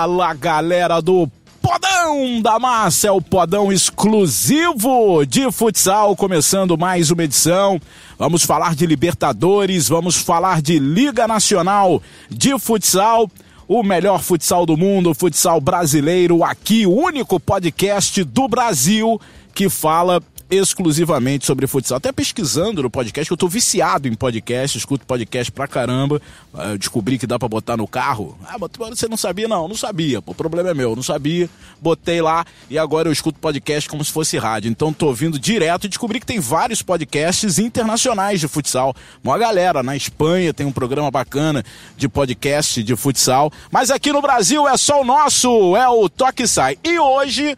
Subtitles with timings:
[0.00, 7.22] Fala galera do Podão da Massa, é o podão exclusivo de futsal, começando mais uma
[7.22, 7.78] edição.
[8.18, 13.30] Vamos falar de Libertadores, vamos falar de Liga Nacional de Futsal,
[13.68, 19.20] o melhor futsal do mundo, futsal brasileiro, aqui, o único podcast do Brasil
[19.54, 21.98] que fala exclusivamente sobre futsal.
[21.98, 26.20] Até pesquisando no podcast, que eu tô viciado em podcast, escuto podcast pra caramba.
[26.52, 28.36] Eu descobri que dá pra botar no carro.
[28.46, 29.46] Ah, você não sabia?
[29.46, 30.18] Não, não sabia.
[30.26, 31.48] O problema é meu, não sabia.
[31.80, 34.70] Botei lá e agora eu escuto podcast como se fosse rádio.
[34.70, 38.94] Então tô ouvindo direto e descobri que tem vários podcasts internacionais de futsal.
[39.22, 41.64] Uma galera, na Espanha tem um programa bacana
[41.96, 43.52] de podcast de futsal.
[43.70, 46.76] Mas aqui no Brasil é só o nosso, é o Toque Sai.
[46.82, 47.56] E hoje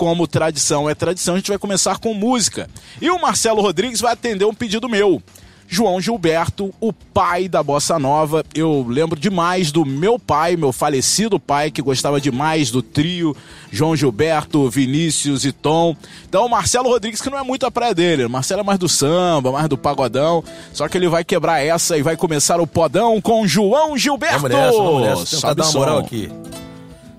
[0.00, 2.70] como tradição é tradição, a gente vai começar com música.
[3.02, 5.22] E o Marcelo Rodrigues vai atender um pedido meu.
[5.68, 8.42] João Gilberto, o pai da bossa nova.
[8.54, 13.36] Eu lembro demais do meu pai, meu falecido pai, que gostava demais do trio
[13.70, 15.94] João Gilberto, Vinícius e Tom.
[16.26, 18.26] Então, o Marcelo Rodrigues, que não é muito a praia dele.
[18.26, 20.42] Marcelo é mais do samba, mais do pagodão.
[20.72, 24.48] Só que ele vai quebrar essa e vai começar o podão com João Gilberto.
[24.48, 25.36] Vamos nessa, vamos nessa.
[25.36, 26.30] Sobe uma moral aqui.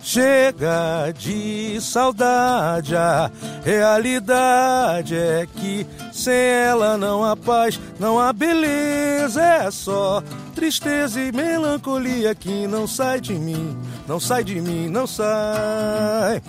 [0.03, 3.30] Chega de saudade, a
[3.63, 10.23] realidade é que sem ela não há paz, não há beleza, é só
[10.55, 16.41] tristeza e melancolia que não sai de mim, não sai de mim, não sai.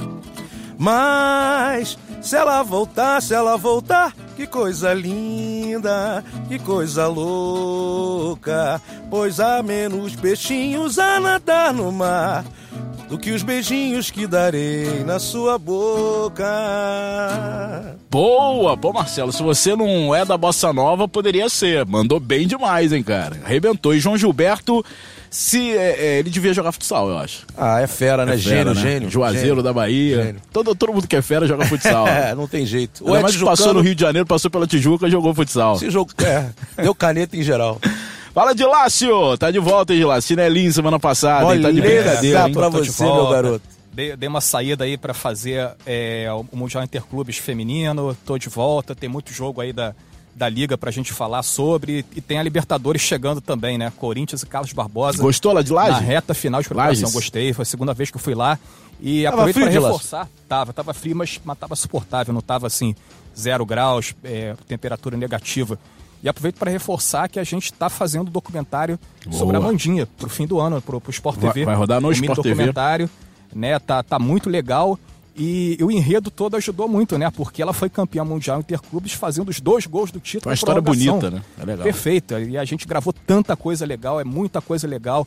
[0.78, 8.80] Mas se ela voltar, se ela voltar, que coisa linda, que coisa louca,
[9.10, 12.44] pois há menos peixinhos a nadar no mar
[13.12, 16.42] do que os beijinhos que darei na sua boca.
[18.10, 18.74] Boa!
[18.74, 21.84] Pô, Marcelo, se você não é da Bossa Nova, poderia ser.
[21.84, 23.38] Mandou bem demais, hein, cara?
[23.44, 23.94] Arrebentou.
[23.94, 24.82] E João Gilberto,
[25.28, 27.44] se é, é, ele devia jogar futsal, eu acho.
[27.54, 28.32] Ah, é fera, né?
[28.32, 28.80] É fera, gênio, né?
[28.80, 29.10] gênio.
[29.10, 29.62] Juazeiro gênio.
[29.62, 30.34] da Bahia.
[30.50, 32.08] Todo, todo mundo que é fera joga futsal.
[32.08, 33.06] é, não tem jeito.
[33.06, 35.76] O Edson passou no Rio de Janeiro, passou pela Tijuca e jogou futsal.
[35.76, 36.46] Se jogou, é,
[36.82, 37.78] deu caneta em geral.
[38.34, 39.36] Fala de Lácio!
[39.36, 40.28] Tá de volta, hein, Lácio?
[40.28, 41.60] Chinelinho semana passada, hein?
[41.60, 42.54] Tá de brincadeira, hein?
[42.54, 43.62] pra você, meu garoto.
[43.92, 48.94] Dei, dei, uma saída aí para fazer é, o Mundial Interclubes feminino, tô de volta,
[48.94, 49.94] tem muito jogo aí da,
[50.34, 52.06] da Liga pra gente falar sobre.
[52.16, 53.92] E tem a Libertadores chegando também, né?
[53.98, 55.22] Corinthians e Carlos Barbosa.
[55.22, 55.90] Gostou lá de Laje?
[55.90, 57.14] Na reta final de preparação, Lages.
[57.14, 57.52] gostei.
[57.52, 58.58] Foi a segunda vez que eu fui lá.
[58.98, 59.88] E Tava aproveito para de lá?
[59.88, 60.28] reforçar.
[60.48, 62.94] Tava, tava frio, mas, mas tava suportável, não tava assim,
[63.38, 65.78] zero graus, é, temperatura negativa.
[66.22, 68.98] E aproveito para reforçar que a gente está fazendo documentário
[69.30, 69.72] sobre a Boa.
[69.72, 71.64] Mandinha pro fim do ano, pro, pro Sport Vai- TV.
[71.66, 72.50] vai rodar no Um mini Sport TV.
[72.54, 73.10] documentário,
[73.54, 73.78] né?
[73.78, 74.98] Tá, tá muito legal.
[75.36, 77.30] E, o enredo todo ajudou muito, né?
[77.30, 80.50] Porque ela foi campeã mundial interclubes fazendo os dois gols do título.
[80.50, 81.42] Uma história bonita, né?
[81.58, 81.82] É legal.
[81.84, 82.38] Perfeita.
[82.40, 85.26] E a gente gravou tanta coisa legal, é muita coisa legal.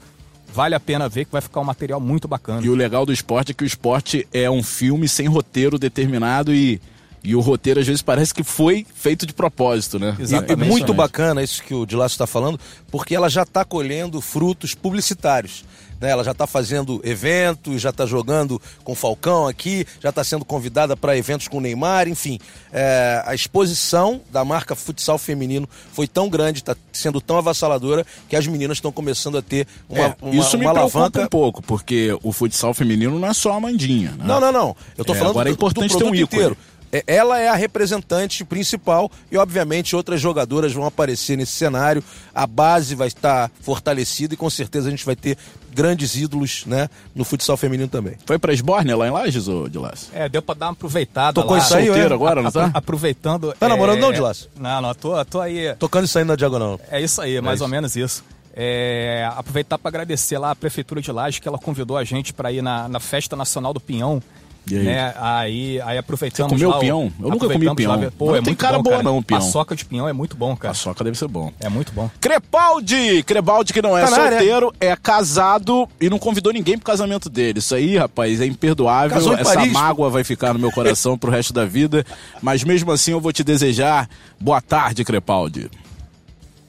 [0.54, 2.62] Vale a pena ver que vai ficar um material muito bacana.
[2.64, 6.54] E o legal do esporte é que o esporte é um filme sem roteiro determinado
[6.54, 6.80] e,
[7.26, 10.16] e o roteiro às vezes parece que foi feito de propósito, né?
[10.18, 10.70] E, e Exatamente.
[10.70, 12.60] muito bacana isso que o Dilácio está falando,
[12.92, 15.66] porque ela já está colhendo frutos publicitários.
[16.00, 16.10] né?
[16.12, 20.44] Ela já está fazendo eventos, já está jogando com o Falcão aqui, já está sendo
[20.46, 22.38] convidada para eventos com o Neymar, enfim.
[22.72, 28.36] é, a exposição da marca futsal feminino foi tão grande, está sendo tão avassaladora, que
[28.36, 31.22] as meninas estão começando a ter uma, É, uma, isso me uma preocupa alavanca.
[31.24, 34.12] um pouco, porque o futsal feminino não é só a Mandinha.
[34.12, 34.26] Né?
[34.26, 34.76] Não, não, não.
[34.98, 36.42] Eu tô É, falando agora é do, importante do ter um produto ícone.
[36.42, 36.58] inteiro.
[36.98, 42.04] É, Ela é a representante principal e, obviamente, outras jogadoras vão aparecer nesse cenário.
[42.34, 45.38] A base vai estar fortalecida e, com certeza, a gente vai ter
[45.74, 48.16] grandes ídolos né, no futsal feminino também.
[48.26, 50.10] Foi pra Esbórnia lá em Lages, ô Dilas?
[50.14, 51.64] É, deu pra dar uma aproveitada Tocou lá.
[51.64, 52.16] isso aí, Solteiro é?
[52.16, 52.66] agora, não tá?
[52.68, 53.54] Apro- Aproveitando...
[53.60, 54.50] Tá namorando é, não, Dilácio?
[54.58, 55.76] Não, não, tô, tô aí...
[55.76, 56.80] Tocando isso aí na diagonal.
[56.90, 57.64] É isso aí, mais isso.
[57.64, 58.24] ou menos isso.
[58.58, 62.54] É, aproveitar para agradecer lá a Prefeitura de Lages, que ela convidou a gente para
[62.54, 64.24] ir na, na Festa Nacional do Pinhão.
[64.70, 64.84] E aí?
[64.84, 65.14] Né?
[65.20, 67.14] Aí, aí aproveitamos Você comeu lá o- pinhão?
[67.22, 68.02] Eu nunca comi pinhão.
[68.02, 69.04] lá- Pô, Não é tem muito cara bom, boa cara.
[69.04, 69.42] não, pinhão.
[69.42, 70.72] Paçoca de pinhão é muito bom, cara.
[70.72, 71.52] A soca deve ser bom.
[71.60, 72.10] É muito bom.
[72.20, 73.22] Crepaldi!
[73.24, 77.60] Crepaldi que não é Tá solteiro, é casado e não convidou ninguém pro casamento dele.
[77.60, 79.12] Isso aí, rapaz, é imperdoável.
[79.12, 79.72] Casou em Essa Paris.
[79.72, 82.04] mágoa vai ficar no meu coração pro resto da vida.
[82.42, 85.70] Mas mesmo assim eu vou te desejar boa tarde, Crepaldi.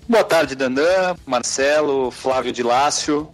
[0.08, 3.28] Boa tarde, Dandan, Marcelo, Flávio de Lácio.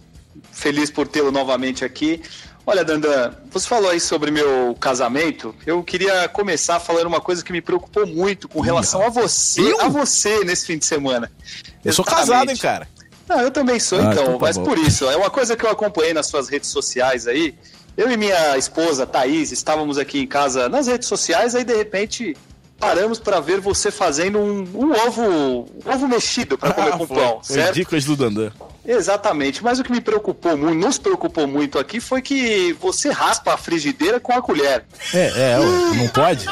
[0.51, 2.21] Feliz por tê-lo novamente aqui.
[2.65, 5.53] Olha, Dandan, você falou aí sobre meu casamento.
[5.65, 9.81] Eu queria começar falando uma coisa que me preocupou muito com relação a você, Eu?
[9.81, 11.29] a você nesse fim de semana.
[11.83, 12.87] Eu sou casado, hein, cara?
[13.27, 14.63] Não, eu também sou, Ah, então, então tá mas bom.
[14.63, 15.09] por isso.
[15.09, 17.53] É uma coisa que eu acompanhei nas suas redes sociais aí.
[17.97, 22.35] Eu e minha esposa, Thaís, estávamos aqui em casa nas redes sociais, aí de repente
[22.79, 27.07] paramos para ver você fazendo um, um ovo, um ovo mexido para comer ah, com
[27.07, 27.75] foi, pão, certo?
[27.75, 28.51] Dicas do Dandan.
[28.85, 33.53] Exatamente, mas o que me preocupou muito, nos preocupou muito aqui foi que você raspa
[33.53, 34.83] a frigideira com a colher.
[35.13, 35.57] É, é,
[35.95, 36.45] não pode?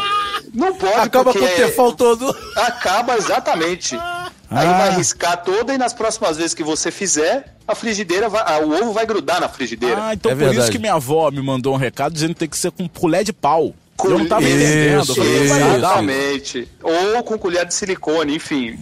[0.53, 2.35] Não pode, Acaba com o tefal todo.
[2.55, 3.95] Acaba, exatamente.
[3.95, 4.77] Aí ah.
[4.77, 8.91] vai riscar toda e nas próximas vezes que você fizer, a frigideira, vai, o ovo
[8.91, 10.07] vai grudar na frigideira.
[10.07, 10.59] Ah, então é por verdade.
[10.59, 13.23] isso que minha avó me mandou um recado dizendo que tem que ser com colher
[13.23, 13.73] de pau.
[14.03, 15.15] Eu não tava entendendo.
[15.23, 16.67] Exatamente.
[16.81, 18.77] Ou com colher de silicone, enfim.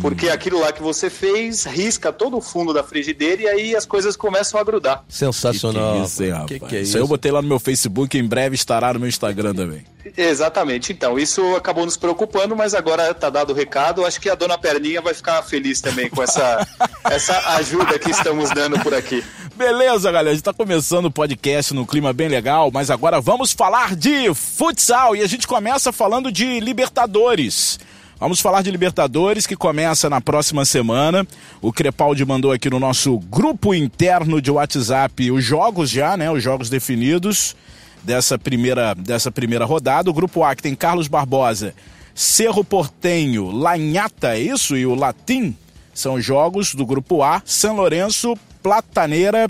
[0.00, 3.86] Porque aquilo lá que você fez risca todo o fundo da frigideira e aí as
[3.86, 5.04] coisas começam a grudar.
[5.08, 5.92] Sensacional.
[5.92, 6.88] Que que é isso, que, que é isso?
[6.90, 9.84] isso aí eu botei lá no meu Facebook, em breve estará no meu Instagram também.
[10.16, 10.92] Exatamente.
[10.92, 14.04] Então, isso acabou nos preocupando, mas agora tá dado o recado.
[14.04, 16.66] Acho que a dona Perninha vai ficar feliz também com essa,
[17.04, 19.24] essa ajuda que estamos dando por aqui.
[19.56, 20.32] Beleza, galera.
[20.32, 24.34] A gente tá começando o podcast no clima bem legal, mas agora vamos falar de
[24.34, 27.80] futsal e a gente começa falando de Libertadores.
[28.20, 31.26] Vamos falar de Libertadores que começa na próxima semana.
[31.62, 36.30] O Crepaldi mandou aqui no nosso grupo interno de WhatsApp os jogos já, né?
[36.30, 37.56] Os jogos definidos
[38.02, 40.10] dessa primeira, dessa primeira rodada.
[40.10, 41.74] O grupo A que tem Carlos Barbosa,
[42.14, 44.76] Cerro Portenho, Lanhata, é isso?
[44.76, 45.56] E o Latim
[45.94, 47.40] são jogos do grupo A.
[47.46, 48.36] São Lourenço,
[48.66, 49.48] Plataneira,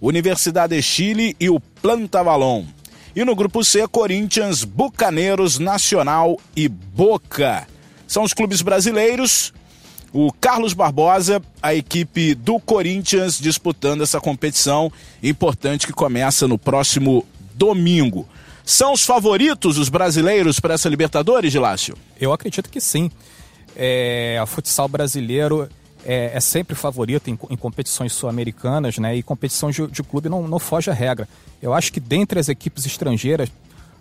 [0.00, 2.64] Universidade de Chile e o Planta Valon.
[3.12, 7.66] E no grupo C, Corinthians, Bucaneiros, Nacional e Boca.
[8.06, 9.52] São os clubes brasileiros.
[10.12, 17.26] O Carlos Barbosa, a equipe do Corinthians disputando essa competição importante que começa no próximo
[17.54, 18.28] domingo.
[18.64, 21.96] São os favoritos os brasileiros para essa Libertadores, Gilácio?
[22.20, 23.10] Eu acredito que sim.
[23.74, 25.68] É, o futsal brasileiro
[26.04, 29.16] é, é sempre favorito em, em competições sul-americanas, né?
[29.16, 31.28] E competição de, de clube não, não foge à regra.
[31.60, 33.50] Eu acho que dentre as equipes estrangeiras,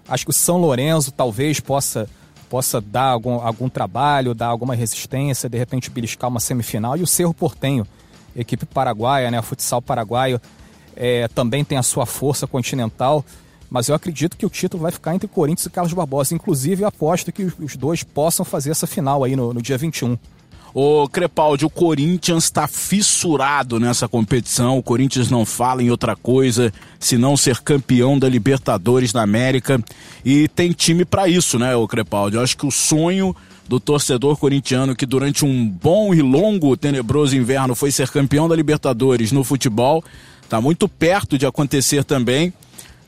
[0.07, 2.09] acho que o São Lourenço talvez possa
[2.49, 6.97] possa dar algum, algum trabalho, dar alguma resistência, de repente beliscar uma semifinal.
[6.97, 7.87] E o Cerro Portenho,
[8.35, 10.41] equipe paraguaia, né, futsal paraguaio,
[10.93, 13.23] é, também tem a sua força continental.
[13.69, 16.35] Mas eu acredito que o título vai ficar entre Corinthians e Carlos Barbosa.
[16.35, 20.17] Inclusive, eu aposto que os dois possam fazer essa final aí no, no dia 21.
[20.73, 24.77] Ô Crepaldi, o Corinthians está fissurado nessa competição.
[24.77, 29.83] O Corinthians não fala em outra coisa senão ser campeão da Libertadores da América.
[30.23, 32.37] E tem time para isso, né, ô Crepaldi?
[32.37, 33.35] Eu acho que o sonho
[33.67, 38.55] do torcedor corintiano que durante um bom e longo, tenebroso inverno foi ser campeão da
[38.55, 40.03] Libertadores no futebol,
[40.43, 42.53] está muito perto de acontecer também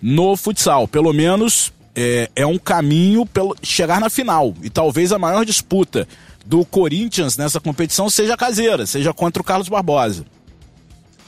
[0.02, 0.88] no futsal.
[0.88, 6.08] Pelo menos é, é um caminho pelo chegar na final e talvez a maior disputa
[6.46, 10.26] do Corinthians nessa competição seja caseira, seja contra o Carlos Barbosa.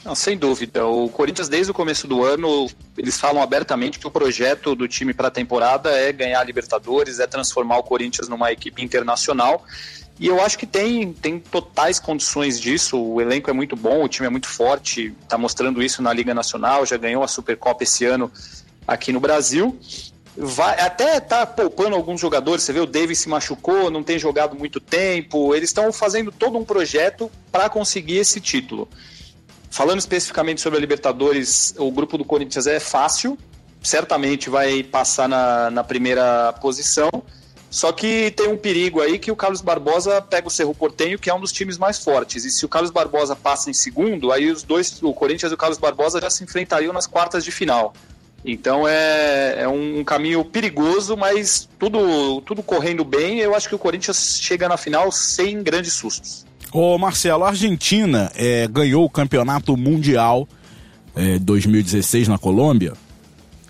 [0.04, 0.86] Não, sem dúvida.
[0.86, 5.12] O Corinthians, desde o começo do ano, eles falam abertamente que o projeto do time
[5.12, 9.64] para a temporada é ganhar a Libertadores, é transformar o Corinthians numa equipe internacional.
[10.20, 12.96] E eu acho que tem, tem totais condições disso.
[12.96, 16.32] O elenco é muito bom, o time é muito forte, está mostrando isso na Liga
[16.32, 18.30] Nacional, já ganhou a Supercopa esse ano
[18.86, 19.76] aqui no Brasil
[20.36, 22.62] vai até tá poupando alguns jogadores.
[22.62, 25.54] Você vê o Davis se machucou, não tem jogado muito tempo.
[25.54, 28.88] Eles estão fazendo todo um projeto para conseguir esse título.
[29.70, 33.36] Falando especificamente sobre a Libertadores, o grupo do Corinthians é fácil,
[33.82, 37.10] certamente vai passar na, na primeira posição.
[37.68, 41.28] Só que tem um perigo aí que o Carlos Barbosa pega o Cerro Portenho, que
[41.28, 42.44] é um dos times mais fortes.
[42.44, 45.58] E se o Carlos Barbosa passa em segundo, aí os dois, o Corinthians e o
[45.58, 47.92] Carlos Barbosa já se enfrentariam nas quartas de final.
[48.46, 53.40] Então é, é um caminho perigoso, mas tudo, tudo correndo bem.
[53.40, 56.46] Eu acho que o Corinthians chega na final sem grandes sustos.
[56.72, 60.48] Ô Marcelo, a Argentina é, ganhou o campeonato mundial
[61.16, 62.92] é, 2016 na Colômbia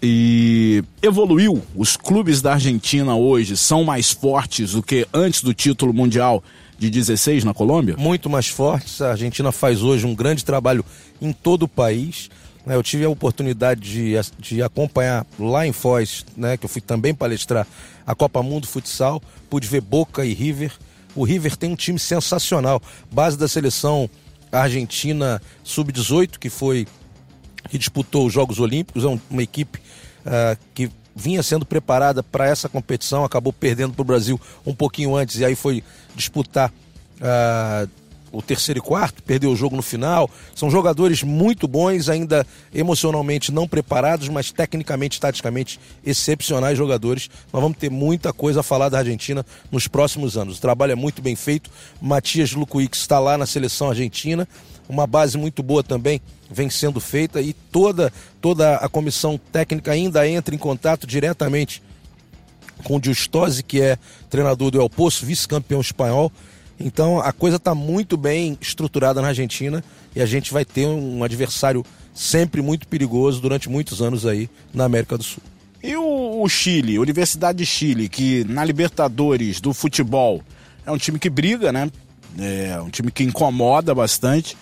[0.02, 1.62] e evoluiu.
[1.74, 6.44] Os clubes da Argentina hoje são mais fortes do que antes do título mundial
[6.78, 7.96] de 16 na Colômbia?
[7.96, 9.00] Muito mais fortes.
[9.00, 10.84] A Argentina faz hoje um grande trabalho
[11.20, 12.28] em todo o país.
[12.66, 16.80] Né, eu tive a oportunidade de, de acompanhar lá em Foz, né, que eu fui
[16.82, 17.64] também palestrar
[18.04, 20.72] a Copa Mundo Futsal, pude ver Boca e River.
[21.14, 24.10] O River tem um time sensacional, base da seleção
[24.50, 26.86] argentina sub-18 que foi
[27.68, 32.68] que disputou os Jogos Olímpicos, é uma equipe uh, que vinha sendo preparada para essa
[32.68, 35.82] competição, acabou perdendo para o Brasil um pouquinho antes e aí foi
[36.14, 37.90] disputar uh,
[38.32, 40.30] o terceiro e quarto, perdeu o jogo no final.
[40.54, 47.30] São jogadores muito bons, ainda emocionalmente não preparados, mas tecnicamente, taticamente excepcionais jogadores.
[47.52, 50.58] Nós vamos ter muita coisa a falar da Argentina nos próximos anos.
[50.58, 51.70] O trabalho é muito bem feito.
[52.00, 54.46] Matias Lucuix está lá na seleção argentina.
[54.88, 60.28] Uma base muito boa também vem sendo feita e toda, toda a comissão técnica ainda
[60.28, 61.82] entra em contato diretamente
[62.84, 63.98] com o Justosi, que é
[64.30, 66.30] treinador do El Poço, vice-campeão espanhol.
[66.78, 69.82] Então a coisa está muito bem estruturada na Argentina
[70.14, 74.84] e a gente vai ter um adversário sempre muito perigoso durante muitos anos aí na
[74.84, 75.42] América do Sul.
[75.82, 80.42] E o, o Chile, Universidade de Chile, que na Libertadores do futebol
[80.84, 81.90] é um time que briga, né?
[82.38, 84.56] É um time que incomoda bastante.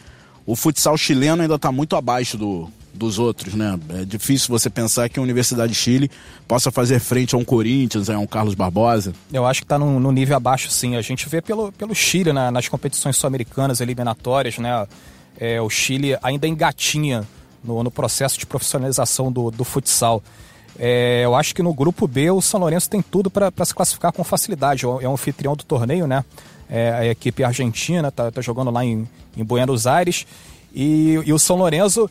[0.47, 3.78] O futsal chileno ainda está muito abaixo do, dos outros, né?
[3.90, 6.10] É difícil você pensar que a Universidade de Chile
[6.46, 9.12] possa fazer frente a um Corinthians, a um Carlos Barbosa.
[9.32, 10.96] Eu acho que está no, nível abaixo, sim.
[10.96, 12.50] A gente vê pelo, pelo Chile né?
[12.50, 14.86] nas competições sul-americanas eliminatórias, né?
[15.38, 17.26] É, o Chile ainda engatinha
[17.62, 20.22] no, no processo de profissionalização do, do futsal.
[20.78, 24.12] É, eu acho que no grupo B o São Lourenço tem tudo para se classificar
[24.12, 24.84] com facilidade.
[24.84, 26.24] É um anfitrião do torneio, né?
[26.68, 30.26] É, a equipe argentina está tá jogando lá em, em Buenos Aires.
[30.74, 32.10] E, e, o São Lourenço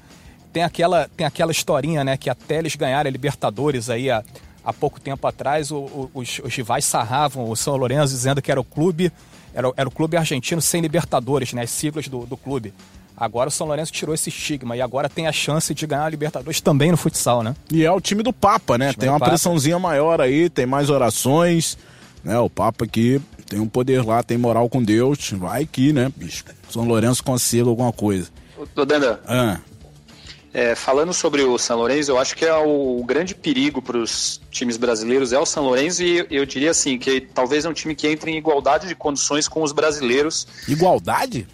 [0.54, 2.16] tem aquela, tem aquela historinha, né?
[2.16, 4.24] Que até eles ganharem a Libertadores aí há,
[4.64, 8.52] há pouco tempo atrás, o, o, os, os, rivais sarravam o São Lourenço dizendo que
[8.52, 9.12] era o clube,
[9.54, 11.64] era, era o clube argentino sem Libertadores, né?
[11.64, 12.72] As siglas do, do clube.
[13.18, 16.10] Agora o São Lourenço tirou esse estigma e agora tem a chance de ganhar a
[16.10, 17.56] Libertadores também no futsal, né?
[17.72, 18.94] E é o time do Papa, né?
[18.94, 19.32] Tem uma Papa.
[19.32, 21.78] pressãozinha maior aí, tem mais orações,
[22.24, 22.38] né?
[22.40, 26.44] O Papa aqui tem um poder lá, tem moral com Deus, vai que, né, bicho?
[26.70, 28.30] São Lourenço consiga alguma coisa.
[28.76, 29.60] Ô, Danda, ah.
[30.54, 34.40] É, falando sobre o São Lourenço, eu acho que é o grande perigo para os
[34.52, 37.96] times brasileiros é o São Lourenço e eu diria assim, que talvez é um time
[37.96, 40.48] que entre em igualdade de condições com os brasileiros.
[40.68, 41.48] Igualdade?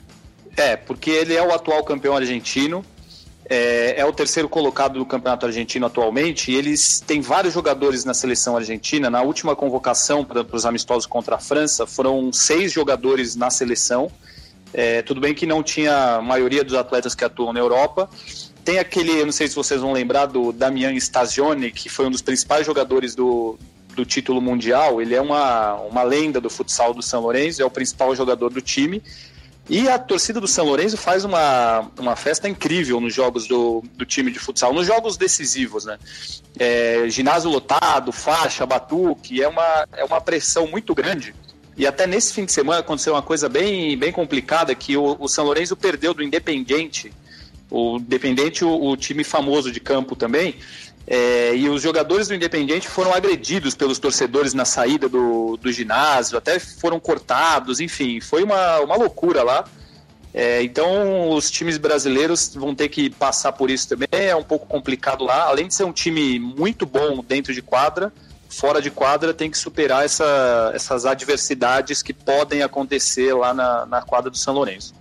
[0.57, 2.83] É, porque ele é o atual campeão argentino,
[3.45, 8.13] é, é, o terceiro colocado do campeonato argentino atualmente, e eles têm vários jogadores na
[8.13, 9.09] seleção argentina.
[9.09, 14.11] Na última convocação para os amistosos contra a França, foram seis jogadores na seleção.
[14.73, 18.09] É, tudo bem que não tinha a maioria dos atletas que atuam na Europa.
[18.63, 22.11] Tem aquele, eu não sei se vocês vão lembrar, do Damian Stagione, que foi um
[22.11, 23.57] dos principais jogadores do,
[23.95, 25.01] do título mundial.
[25.01, 28.61] Ele é uma, uma lenda do futsal do São Lourenço, é o principal jogador do
[28.61, 29.01] time.
[29.69, 34.03] E a torcida do São Lourenço faz uma, uma festa incrível nos jogos do, do
[34.03, 35.99] time de futsal, nos jogos decisivos, né?
[36.57, 41.35] É, ginásio lotado, faixa, batuque, é uma, é uma pressão muito grande.
[41.77, 45.27] E até nesse fim de semana aconteceu uma coisa bem, bem complicada, que o, o
[45.27, 47.13] São Lourenço perdeu do Independente,
[47.69, 50.55] o Independente, o, o time famoso de campo também,
[51.11, 56.37] é, e os jogadores do Independiente foram agredidos pelos torcedores na saída do, do ginásio,
[56.37, 59.65] até foram cortados, enfim, foi uma, uma loucura lá.
[60.31, 64.67] É, então os times brasileiros vão ter que passar por isso também, é um pouco
[64.67, 65.45] complicado lá.
[65.45, 68.13] Além de ser um time muito bom dentro de quadra,
[68.47, 74.01] fora de quadra tem que superar essa, essas adversidades que podem acontecer lá na, na
[74.03, 74.98] quadra do São Lourenço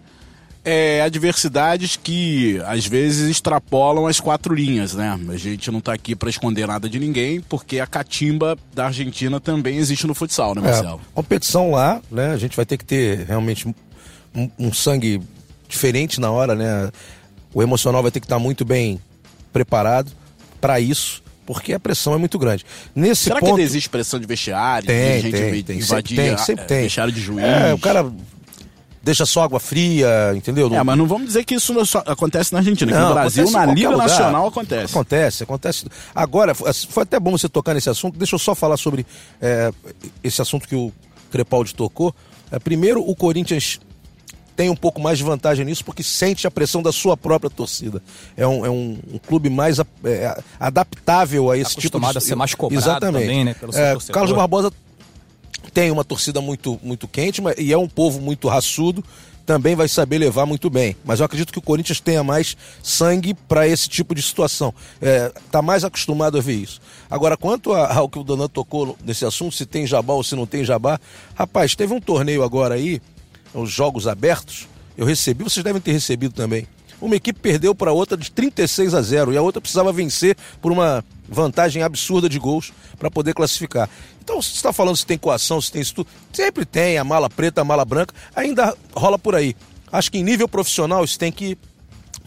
[0.69, 5.19] é, adversidades que às vezes extrapolam as quatro linhas, né?
[5.31, 9.41] A gente não está aqui para esconder nada de ninguém, porque a catimba da Argentina
[9.41, 11.01] também existe no futsal, né, Marcelo?
[11.03, 12.33] É, competição lá, né?
[12.33, 13.67] A gente vai ter que ter realmente
[14.35, 15.23] um, um sangue
[15.67, 16.91] diferente na hora, né?
[17.55, 19.01] O emocional vai ter que estar muito bem
[19.51, 20.13] preparado
[20.61, 22.63] para isso porque a pressão é muito grande.
[22.95, 23.55] Nesse Será ponto...
[23.55, 24.87] que existe pressão de vestiário?
[24.87, 26.83] Tem, de gente tem, tem, invadir sempre tem, sempre tem.
[26.83, 27.43] vestiário de juiz?
[27.43, 28.13] É, o cara
[29.03, 30.73] deixa só água fria, entendeu?
[30.75, 31.75] É, mas não vamos dizer que isso
[32.07, 34.09] acontece na Argentina, não, que no Brasil, na Liga lugar.
[34.09, 34.93] Nacional, acontece.
[34.93, 35.87] Acontece, acontece.
[36.15, 39.07] Agora, foi até bom você tocar nesse assunto, deixa eu só falar sobre
[39.41, 39.71] é,
[40.23, 40.93] esse assunto que o
[41.31, 42.15] Crepaldi tocou.
[42.51, 43.81] É, primeiro, o Corinthians
[44.59, 48.03] tem um pouco mais de vantagem nisso porque sente a pressão da sua própria torcida.
[48.37, 52.27] É um, é um, um clube mais é, adaptável a esse Acostumado tipo de...
[52.27, 53.23] a ser mais cobrado Exatamente.
[53.23, 53.55] também, né?
[53.55, 54.73] Pelo é, Carlos Barbosa
[55.73, 59.05] tem uma torcida muito, muito quente mas, e é um povo muito raçudo,
[59.49, 60.95] também vai saber levar muito bem.
[61.03, 64.75] Mas eu acredito que o Corinthians tenha mais sangue para esse tipo de situação.
[65.01, 66.83] É, tá mais acostumado a ver isso.
[67.11, 70.45] Agora, quanto ao que o Donan tocou nesse assunto, se tem jabá ou se não
[70.45, 71.01] tem jabá,
[71.35, 73.01] rapaz, teve um torneio agora aí,
[73.55, 76.67] os Jogos Abertos, eu recebi, vocês devem ter recebido também.
[77.01, 80.73] Uma equipe perdeu para outra de 36 a 0 e a outra precisava vencer por
[80.73, 83.89] uma vantagem absurda de gols para poder classificar.
[84.23, 87.29] Então, se está falando se tem coação, se tem isso tudo, sempre tem a mala
[87.29, 89.55] preta, a mala branca, ainda rola por aí.
[89.93, 91.57] Acho que em nível profissional isso tem que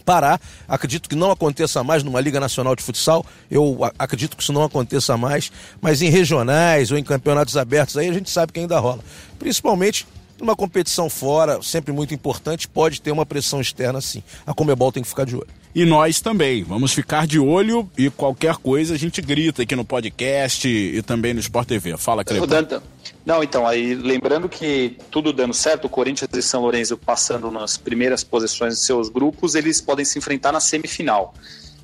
[0.04, 0.40] parar.
[0.68, 3.24] Acredito que não aconteça mais numa Liga Nacional de Futsal.
[3.50, 5.50] Eu acredito que isso não aconteça mais.
[5.80, 9.00] Mas em regionais ou em campeonatos abertos aí a gente sabe que ainda rola.
[9.38, 10.06] Principalmente
[10.42, 14.22] numa competição fora, sempre muito importante, pode ter uma pressão externa sim.
[14.44, 15.46] A Comebol tem que ficar de olho.
[15.74, 16.64] E nós também.
[16.64, 21.32] Vamos ficar de olho e qualquer coisa a gente grita aqui no podcast e também
[21.32, 21.96] no Sport TV.
[21.96, 22.82] Fala, Crepa.
[23.24, 27.78] Não, então, aí lembrando que tudo dando certo, o Corinthians e São Lourenço passando nas
[27.78, 31.32] primeiras posições de seus grupos, eles podem se enfrentar na semifinal.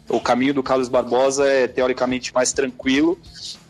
[0.09, 3.19] O caminho do Carlos Barbosa é teoricamente mais tranquilo.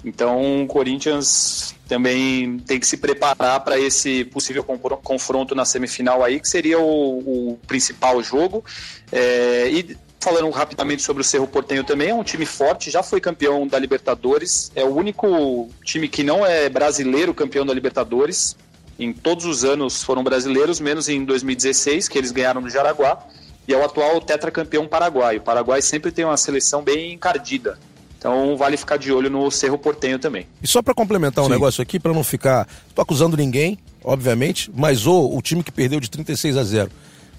[0.04, 6.38] Então o Corinthians também tem que se preparar para esse possível confronto na semifinal aí,
[6.38, 8.64] que seria o, o principal jogo.
[9.10, 13.20] É, e falando rapidamente sobre o Cerro Portenho também, é um time forte, já foi
[13.20, 18.56] campeão da Libertadores, é o único time que não é brasileiro campeão da Libertadores.
[18.98, 23.24] Em todos os anos foram brasileiros, menos em 2016, que eles ganharam do Jaraguá,
[23.66, 25.38] e é o atual tetracampeão paraguaio.
[25.38, 27.78] O Paraguai sempre tem uma seleção bem encardida.
[28.18, 30.46] Então vale ficar de olho no Cerro Portenho também.
[30.60, 32.66] E só para complementar um negócio aqui, para não ficar.
[32.88, 36.90] Estou acusando ninguém, obviamente, mas o, o time que perdeu de 36 a 0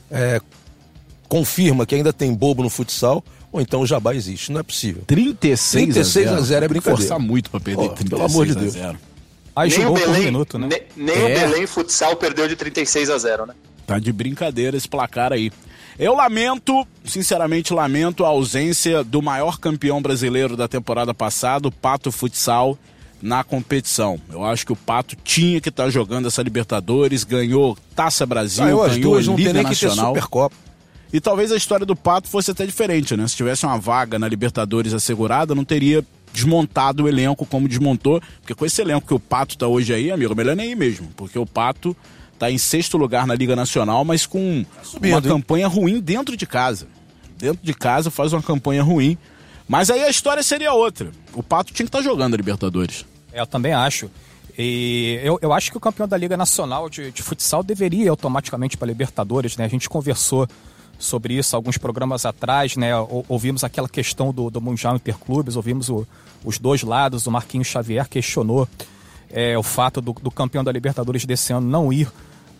[0.10, 0.42] é,
[1.28, 4.52] confirma que ainda tem bobo no futsal, ou então o jabá existe.
[4.54, 5.04] Não é possível.
[5.06, 6.98] 36, 36 a 0, a 0 é brincadeira.
[6.98, 8.76] Forçar muito para perder oh, 36 pelo amor de Deus.
[8.78, 9.00] a 0.
[9.56, 10.70] Aí nem o Belém, um minuto, né?
[10.70, 11.26] Nem, nem é.
[11.26, 13.54] o Belém Futsal perdeu de 36 a 0, né?
[13.86, 15.52] Tá de brincadeira esse placar aí.
[16.00, 22.10] Eu lamento, sinceramente lamento a ausência do maior campeão brasileiro da temporada passada, o Pato
[22.10, 22.80] Futsal,
[23.22, 24.18] na competição.
[24.32, 28.64] Eu acho que o Pato tinha que estar tá jogando essa Libertadores, ganhou Taça Brasil,
[28.64, 29.96] ganhou, ganhou duas, Liga não tem Nacional.
[30.14, 30.56] Que ter Supercopa.
[31.12, 33.28] E talvez a história do Pato fosse até diferente, né?
[33.28, 36.02] Se tivesse uma vaga na Libertadores assegurada, não teria
[36.32, 40.12] desmontado o elenco como desmontou, porque com esse elenco que o Pato tá hoje aí,
[40.12, 41.94] amigo, melhor nem ir mesmo, porque o Pato
[42.40, 45.24] tá em sexto lugar na Liga Nacional, mas com Subindo, uma hein?
[45.24, 46.88] campanha ruim dentro de casa.
[47.38, 49.18] Dentro de casa faz uma campanha ruim.
[49.68, 51.12] Mas aí a história seria outra.
[51.34, 53.06] O Pato tinha que estar tá jogando a Libertadores.
[53.32, 54.10] É, eu também acho.
[54.58, 58.10] E eu, eu acho que o campeão da Liga Nacional de, de futsal deveria ir
[58.10, 59.66] automaticamente para a Libertadores, né?
[59.66, 60.48] A gente conversou
[60.98, 62.92] sobre isso alguns programas atrás, né?
[63.30, 66.06] Ouvimos aquela questão do, do Mundial Interclubes, ouvimos o,
[66.44, 68.68] os dois lados, o Marquinhos Xavier questionou
[69.32, 72.12] é, o fato do, do, campeão da Libertadores desse ano não ir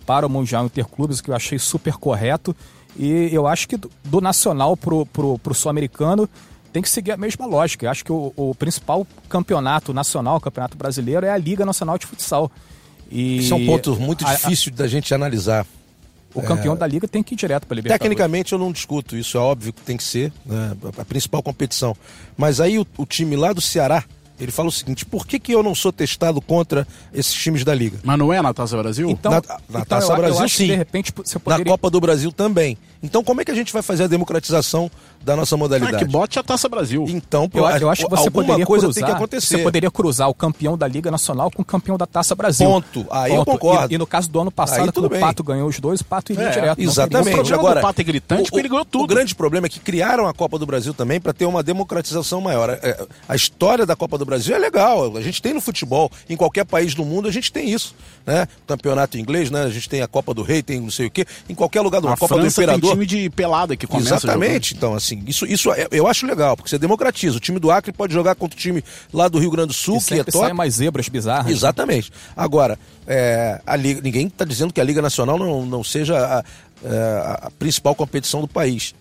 [0.10, 2.56] para o Mundial Interclubes, que eu achei super correto.
[2.98, 6.28] E eu acho que do, Nacional pro, pro, pro Sul-Americano
[6.74, 7.86] tem que seguir a mesma lógica.
[7.86, 11.96] Eu acho que o, o, principal campeonato nacional, o campeonato brasileiro, é a Liga Nacional
[12.00, 12.52] de Futsal.
[13.12, 14.36] E Isso é um ponto muito a,
[14.74, 15.64] da gente analisar.
[16.34, 16.78] O campeão é...
[16.78, 18.02] da liga tem que ir direto para a Libertadores.
[18.02, 21.96] Tecnicamente eu não discuto, isso é óbvio que tem que ser né, a principal competição.
[22.36, 24.04] Mas aí o, o time lá do Ceará,
[24.40, 27.74] ele fala o seguinte: por que, que eu não sou testado contra esses times da
[27.74, 28.00] Liga?
[28.04, 29.10] Mas não é na Taça Brasil?
[29.10, 30.68] Então, na, na então Taça eu, Brasil, eu sim.
[30.68, 31.66] de repente, você poderia...
[31.66, 32.78] Na Copa do Brasil também.
[33.02, 35.96] Então, como é que a gente vai fazer a democratização da nossa modalidade?
[35.96, 37.06] Ah, que bote a Taça Brasil.
[37.08, 39.58] Então, pô, eu, eu acho que você alguma poderia coisa cruzar, tem que acontecer.
[39.58, 42.68] Você poderia cruzar o campeão da Liga Nacional com o campeão da Taça Brasil.
[42.68, 43.06] Ponto.
[43.10, 43.42] Aí Ponto.
[43.42, 43.94] eu concordo.
[43.94, 46.34] E, e, no caso do ano passado, quando o Pato ganhou os dois, o Pato
[46.34, 46.82] iria é, direto.
[46.82, 47.30] Exatamente.
[47.30, 49.04] O problema Agora, do Pato é gritante o, porque ele ganhou tudo.
[49.06, 52.42] O grande problema é que criaram a Copa do Brasil também para ter uma democratização
[52.42, 52.70] maior.
[52.70, 55.16] É, a história da Copa do Brasil é legal.
[55.16, 57.96] A gente tem no futebol, em qualquer país do mundo, a gente tem isso.
[58.26, 58.48] Né?
[58.68, 59.64] Campeonato inglês, né?
[59.64, 61.26] A gente tem a Copa do Rei, tem não sei o quê.
[61.48, 62.16] Em qualquer lugar do mundo.
[62.16, 62.89] A Copa França do Imperador.
[62.92, 64.76] Time de pelada que começa Exatamente.
[64.76, 67.38] Então, assim, isso, isso é, eu acho legal, porque você democratiza.
[67.38, 69.98] O time do Acre pode jogar contra o time lá do Rio Grande do Sul,
[69.98, 70.46] e que é top.
[70.46, 71.46] Sai mais zebras bizarras.
[71.46, 71.52] Né?
[71.52, 72.12] Exatamente.
[72.36, 76.44] Agora, é, a Liga, ninguém está dizendo que a Liga Nacional não, não seja a,
[76.84, 78.94] é, a, principal competição do país.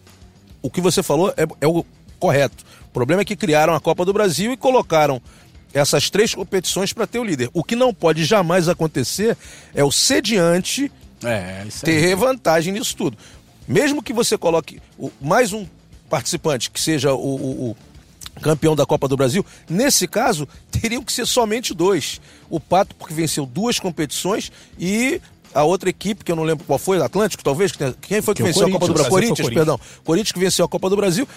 [0.62, 1.85] O que você falou é, é o
[2.18, 2.64] correto.
[2.87, 5.20] O problema é que criaram a Copa do Brasil e colocaram
[5.72, 7.51] essas três competições para ter o líder.
[7.53, 9.37] O que não pode jamais acontecer
[9.74, 10.90] é o sediante
[11.22, 13.16] é, ter vantagem nisso tudo.
[13.68, 14.81] Mesmo que você coloque
[15.20, 15.66] mais um
[16.09, 17.76] participante que seja o, o, o
[18.40, 22.18] campeão da Copa do Brasil, nesse caso, teriam que ser somente dois.
[22.48, 25.20] O Pato, porque venceu duas competições, e
[25.54, 28.46] a outra equipe, que eu não lembro qual foi, Atlântico, talvez, quem foi que, que
[28.46, 29.11] venceu a Copa do Brasil?
[29.11, 29.81] Corinthians, Corinthians, perdão.
[30.02, 31.28] Corinthians que venceu a Copa do Brasil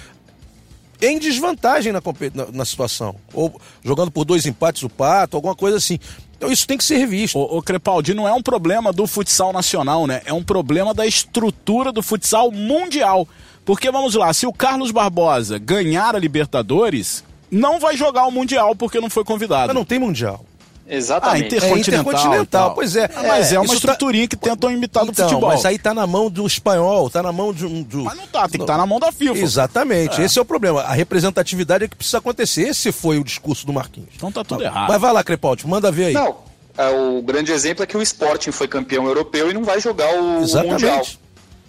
[1.02, 2.02] em desvantagem na,
[2.34, 3.16] na, na, situação.
[3.34, 6.00] Ou jogando por dois empates o Pato, alguma coisa assim.
[6.42, 7.38] Então isso tem que ser revisto.
[7.38, 10.24] O, o Crepaldi não é um problema do futsal nacional, né?
[10.26, 13.28] É um problema da estrutura do futsal mundial.
[13.64, 18.76] Porque vamos lá, se o Carlos Barbosa ganhar a Libertadores, não vai jogar o Mundial
[18.76, 19.68] porque não foi convidado.
[19.68, 20.44] Mas não tem Mundial.
[20.88, 21.44] Exatamente.
[21.44, 21.78] Ah, intercontinental.
[21.78, 23.06] É intercontinental, pois é.
[23.16, 24.36] Ah, mas é, é uma tá- estruturinha tá...
[24.36, 25.50] que tentam imitar então, do futebol.
[25.50, 27.82] Mas aí tá na mão do espanhol, tá na mão de um.
[27.82, 28.04] Do...
[28.04, 29.38] Mas não tá, tem que estar tá na mão da FIFA.
[29.38, 30.26] Exatamente, é.
[30.26, 30.82] esse é o problema.
[30.82, 32.64] A representatividade é que precisa acontecer.
[32.64, 34.10] Esse foi o discurso do Marquinhos.
[34.16, 34.90] Então tá tudo mas, errado.
[34.90, 36.14] Mas vai lá, Crepaldi, manda ver aí.
[36.14, 36.36] Não,
[36.78, 40.14] é, o grande exemplo é que o Sporting foi campeão europeu e não vai jogar
[40.16, 41.06] o, o Mundial.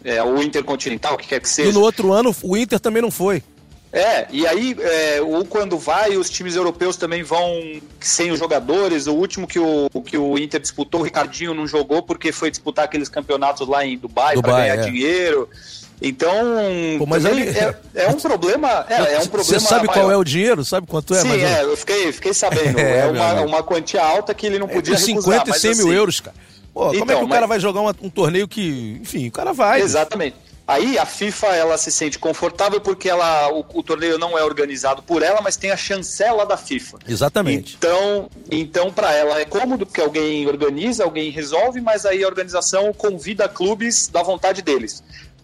[0.04, 1.70] É, o Intercontinental, que quer que seja.
[1.70, 3.42] E no outro ano o Inter também não foi.
[3.92, 9.06] É, e aí, é, ou quando vai, os times europeus também vão sem os jogadores.
[9.06, 12.86] O último que o, que o Inter disputou, o Ricardinho não jogou porque foi disputar
[12.86, 14.90] aqueles campeonatos lá em Dubai, Dubai para ganhar é.
[14.90, 15.48] dinheiro.
[16.00, 16.32] Então,
[16.98, 17.46] Pô, mas ali...
[17.48, 18.86] é, é, um problema.
[18.88, 19.44] É, é um problema.
[19.44, 20.00] Você sabe maior.
[20.00, 20.64] qual é o dinheiro?
[20.64, 21.20] Sabe quanto é?
[21.20, 22.76] Sim, é, eu fiquei, fiquei sabendo.
[22.80, 25.46] é, é uma, uma quantia alta que ele não é podia é, 50 recusar.
[25.46, 26.36] 50 e 100 mil assim, euros, cara.
[26.72, 28.98] Pô, então, como é que o então, cara vai jogar uma, um torneio que.
[29.02, 29.82] Enfim, o cara vai.
[29.82, 30.36] Exatamente.
[30.66, 35.02] Aí a FIFA ela se sente confortável porque ela, o, o, torneio não é organizado
[35.02, 36.98] por ela, mas tem a chancela da FIFA.
[37.06, 37.76] Exatamente.
[37.76, 42.92] Então, então para ela é cômodo porque alguém organiza, alguém resolve, mas aí a organização
[42.92, 45.02] convida clubes da vontade deles.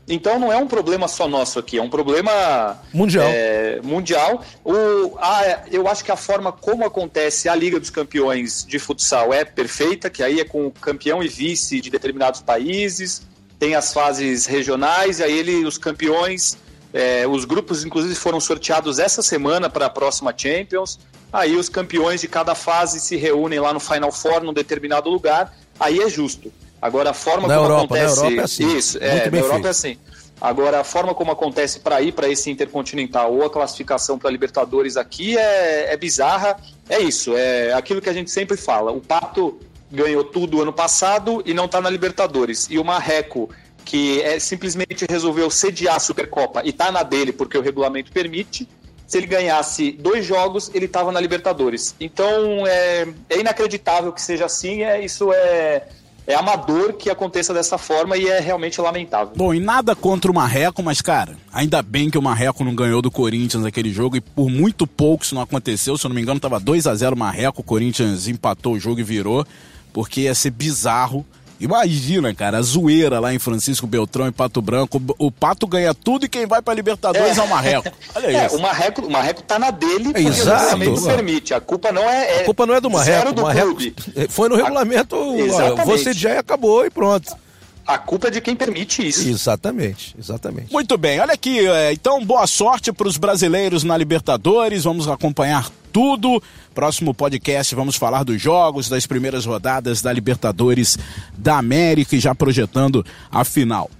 [0.09, 3.29] Então não é um problema só nosso aqui, é um problema mundial.
[3.29, 4.43] É, mundial.
[4.65, 9.35] O, a, eu acho que a forma como acontece a Liga dos Campeões de futsal
[9.35, 13.23] é perfeita, que aí é com o campeão e vice de determinados países,
[13.59, 16.57] tem as fases regionais, e aí ele, os campeões,
[16.93, 20.99] é, os grupos inclusive foram sorteados essa semana para a próxima Champions.
[21.33, 25.55] Aí os campeões de cada fase se reúnem lá no Final Four, num determinado lugar,
[25.79, 26.51] aí é justo.
[26.81, 28.17] Agora, a forma na como Europa, acontece.
[28.17, 28.77] Na Europa é assim.
[28.77, 29.67] Isso, é, na Europa feito.
[29.67, 29.99] é assim.
[30.41, 34.97] Agora, a forma como acontece para ir para esse Intercontinental ou a classificação para Libertadores
[34.97, 36.57] aqui é, é, bizarra.
[36.89, 38.93] É isso, é aquilo que a gente sempre fala.
[38.93, 39.59] O Pato
[39.91, 42.67] ganhou tudo ano passado e não está na Libertadores.
[42.71, 43.51] E o Marreco,
[43.85, 48.69] que é, simplesmente resolveu sediar a Supercopa e está na dele porque o regulamento permite,
[49.07, 51.95] se ele ganhasse dois jogos, ele estava na Libertadores.
[51.99, 54.83] Então é, é, inacreditável que seja assim.
[54.83, 55.89] É, isso é
[56.29, 59.33] é amador que aconteça dessa forma e é realmente lamentável.
[59.35, 63.01] Bom, e nada contra o Marreco, mas, cara, ainda bem que o Marreco não ganhou
[63.01, 65.97] do Corinthians naquele jogo e por muito pouco isso não aconteceu.
[65.97, 68.79] Se eu não me engano, tava 2 a 0 o Marreco, o Corinthians empatou o
[68.79, 69.47] jogo e virou,
[69.93, 71.25] porque ia ser bizarro
[71.61, 75.03] Imagina, cara, a zoeira lá em Francisco Beltrão e Pato Branco.
[75.19, 77.91] O Pato ganha tudo e quem vai pra Libertadores é, é o Marreco.
[78.15, 78.57] Olha é, isso.
[78.57, 80.77] O Marreco, o Marreco tá na dele porque Exato.
[80.77, 81.55] o regulamento permite.
[81.55, 82.41] A culpa não é, é.
[82.43, 83.33] A culpa não é do Marreco.
[83.33, 83.95] Do Marreco clube.
[84.29, 85.17] foi no regulamento.
[85.77, 85.85] A...
[85.85, 87.37] Você já acabou e pronto.
[87.89, 89.27] A culpa é de quem permite isso.
[89.27, 90.71] Exatamente, exatamente.
[90.71, 95.71] Muito bem, olha aqui, é, então boa sorte para os brasileiros na Libertadores, vamos acompanhar
[95.91, 96.43] tudo.
[96.75, 100.99] Próximo podcast vamos falar dos jogos, das primeiras rodadas da Libertadores
[101.35, 103.91] da América e já projetando a final.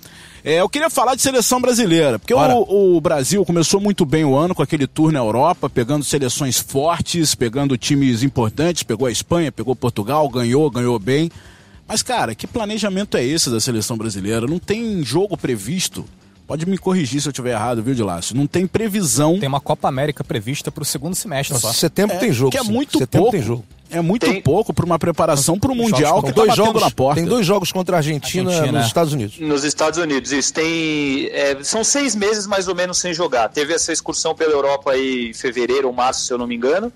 [0.45, 4.37] É, eu queria falar de seleção brasileira, porque o, o, Brasil começou muito bem o
[4.37, 9.51] ano com aquele tour na Europa, pegando seleções fortes, pegando times importantes, pegou a Espanha,
[9.51, 11.31] pegou Portugal, ganhou, ganhou bem.
[11.89, 14.47] Mas, cara, que planejamento é esse da seleção brasileira?
[14.47, 16.05] Não tem jogo previsto.
[16.47, 18.37] Pode me corrigir se eu estiver errado, viu, Dilácio?
[18.37, 19.39] Não tem previsão.
[19.39, 21.73] Tem uma Copa América prevista para o segundo semestre Nossa, só.
[21.75, 22.51] Setembro é, tem jogo.
[22.51, 23.31] Que é muito pouco.
[23.31, 23.65] Tem jogo.
[23.91, 24.41] É muito tem...
[24.41, 27.21] pouco para uma preparação para o Mundial que está batendo jogos, na porta.
[27.21, 29.39] Tem dois jogos contra a Argentina, Argentina, nos Estados Unidos.
[29.39, 30.53] Nos Estados Unidos, isso.
[30.53, 33.49] Tem, é, são seis meses mais ou menos sem jogar.
[33.49, 36.93] Teve essa excursão pela Europa aí em fevereiro ou março, se eu não me engano.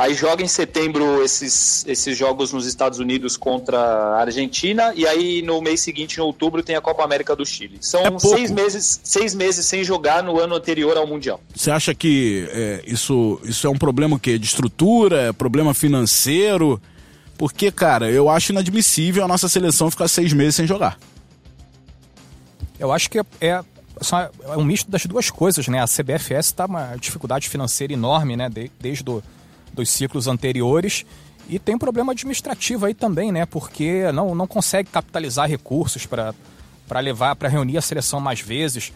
[0.00, 5.42] Aí joga em setembro esses, esses jogos nos Estados Unidos contra a Argentina e aí
[5.42, 7.76] no mês seguinte, em outubro, tem a Copa América do Chile.
[7.82, 11.38] São é seis, meses, seis meses sem jogar no ano anterior ao Mundial.
[11.54, 16.80] Você acha que é, isso, isso é um problema que de estrutura, é problema financeiro?
[17.36, 20.98] Porque, cara, eu acho inadmissível a nossa seleção ficar seis meses sem jogar.
[22.78, 25.78] Eu acho que é, é, é um misto das duas coisas, né?
[25.82, 28.48] A CBFS está uma dificuldade financeira enorme, né?
[28.48, 29.22] De, desde o
[29.80, 31.04] dos ciclos anteriores.
[31.48, 33.44] E tem um problema administrativo aí também, né?
[33.44, 36.34] Porque não, não consegue capitalizar recursos para
[37.00, 38.92] levar, para reunir a seleção mais vezes.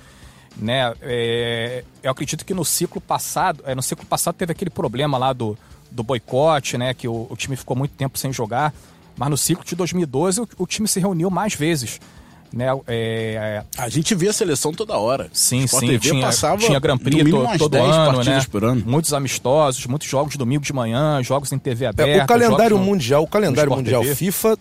[0.56, 0.94] Né?
[1.02, 5.32] É, eu acredito que no ciclo passado, é, no ciclo passado teve aquele problema lá
[5.32, 5.58] do,
[5.90, 6.94] do boicote, né?
[6.94, 8.72] Que o, o time ficou muito tempo sem jogar.
[9.16, 12.00] Mas no ciclo de 2012 o, o time se reuniu mais vezes.
[12.54, 13.64] Né, é...
[13.76, 15.28] A gente via a seleção toda hora.
[15.32, 15.86] Sim, Sport sim.
[15.88, 18.40] TV tinha, passava tinha Grand Prix to, todo ano, né?
[18.62, 18.82] ano.
[18.86, 22.12] Muitos amistosos, muitos jogos domingo de manhã, jogos em TV aberta.
[22.12, 24.14] É, o calendário mundial, o calendário mundial TV.
[24.14, 24.56] FIFA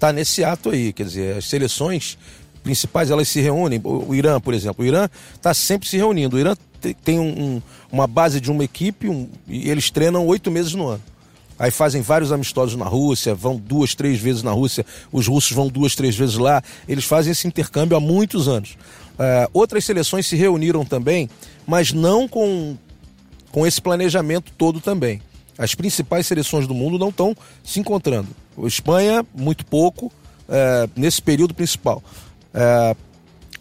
[0.00, 2.18] tá nesse ato aí, quer dizer, as seleções
[2.64, 3.80] principais elas se reúnem.
[3.84, 6.36] O Irã, por exemplo, o Irã está sempre se reunindo.
[6.36, 6.56] O Irã
[7.04, 11.11] tem um, uma base de uma equipe um, e eles treinam oito meses no ano
[11.62, 15.68] aí fazem vários amistosos na Rússia, vão duas, três vezes na Rússia, os russos vão
[15.68, 16.60] duas, três vezes lá.
[16.88, 18.70] Eles fazem esse intercâmbio há muitos anos.
[19.12, 21.30] Uh, outras seleções se reuniram também,
[21.64, 22.76] mas não com,
[23.52, 25.22] com esse planejamento todo também.
[25.56, 28.30] As principais seleções do mundo não estão se encontrando.
[28.64, 32.02] Espanha, muito pouco, uh, nesse período principal.
[32.52, 32.96] Uh,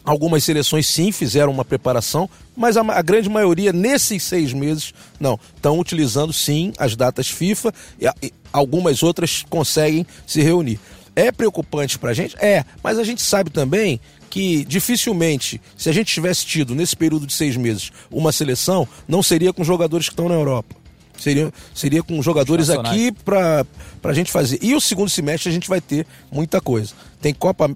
[0.03, 5.39] Algumas seleções sim fizeram uma preparação, mas a, a grande maioria, nesses seis meses, não.
[5.55, 10.79] Estão utilizando sim as datas FIFA e, e algumas outras conseguem se reunir.
[11.15, 12.35] É preocupante para a gente?
[12.39, 17.27] É, mas a gente sabe também que dificilmente, se a gente tivesse tido nesse período
[17.27, 20.75] de seis meses uma seleção, não seria com jogadores que estão na Europa.
[21.17, 23.65] Seria, seria com jogadores aqui para
[24.03, 24.57] a gente fazer.
[24.61, 26.93] E o segundo semestre a gente vai ter muita coisa.
[27.21, 27.69] Tem Copa.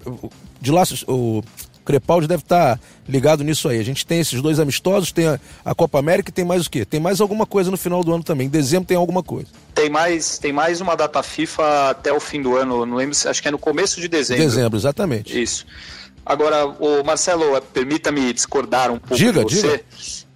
[0.60, 1.42] De lá, o
[1.86, 3.78] Crepaldi deve estar tá ligado nisso aí.
[3.78, 6.70] A gente tem esses dois amistosos, tem a, a, Copa América e tem mais o
[6.70, 6.84] quê?
[6.84, 8.48] Tem mais alguma coisa no final do ano também.
[8.48, 9.48] Em dezembro tem alguma coisa.
[9.72, 13.40] Tem mais, tem mais uma data FIFA até o fim do ano, não lembro, acho
[13.40, 14.42] que é no começo de dezembro.
[14.42, 15.40] Dezembro, exatamente.
[15.40, 15.64] Isso.
[16.24, 19.68] Agora, o Marcelo, permita-me discordar um pouco diga, de você.
[19.68, 19.84] Diga.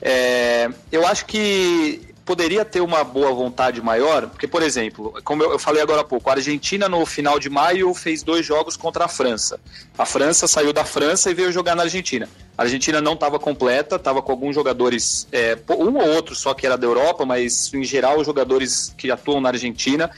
[0.00, 5.58] É, eu acho que poderia ter uma boa vontade maior, porque, por exemplo, como eu,
[5.58, 9.08] falei agora há pouco, a Argentina no final de maio fez dois jogos contra a
[9.08, 9.58] França.
[9.96, 12.28] A França saiu da França e veio jogar na Argentina.
[12.56, 16.66] A Argentina não estava completa, estava com alguns jogadores, é, um ou outro só que
[16.66, 20.10] era da Europa, mas em geral os jogadores que atuam na Argentina.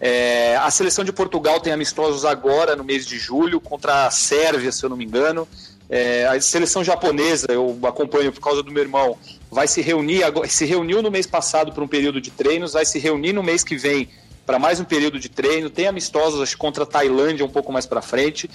[0.00, 4.70] É, a seleção de Portugal tem amistosos agora, no mês de julho, contra a Sérvia,
[4.70, 5.48] se eu não me engano.
[5.90, 9.18] É, a seleção japonesa, eu acompanho por causa do meu irmão,
[9.50, 12.98] vai se reunir, se reuniu no mês passado para um período de treinos, vai se
[12.98, 14.08] reunir no mês que vem
[14.44, 18.00] para mais um período de treino, tem amistosos contra a Tailândia um pouco mais para
[18.00, 18.48] frente.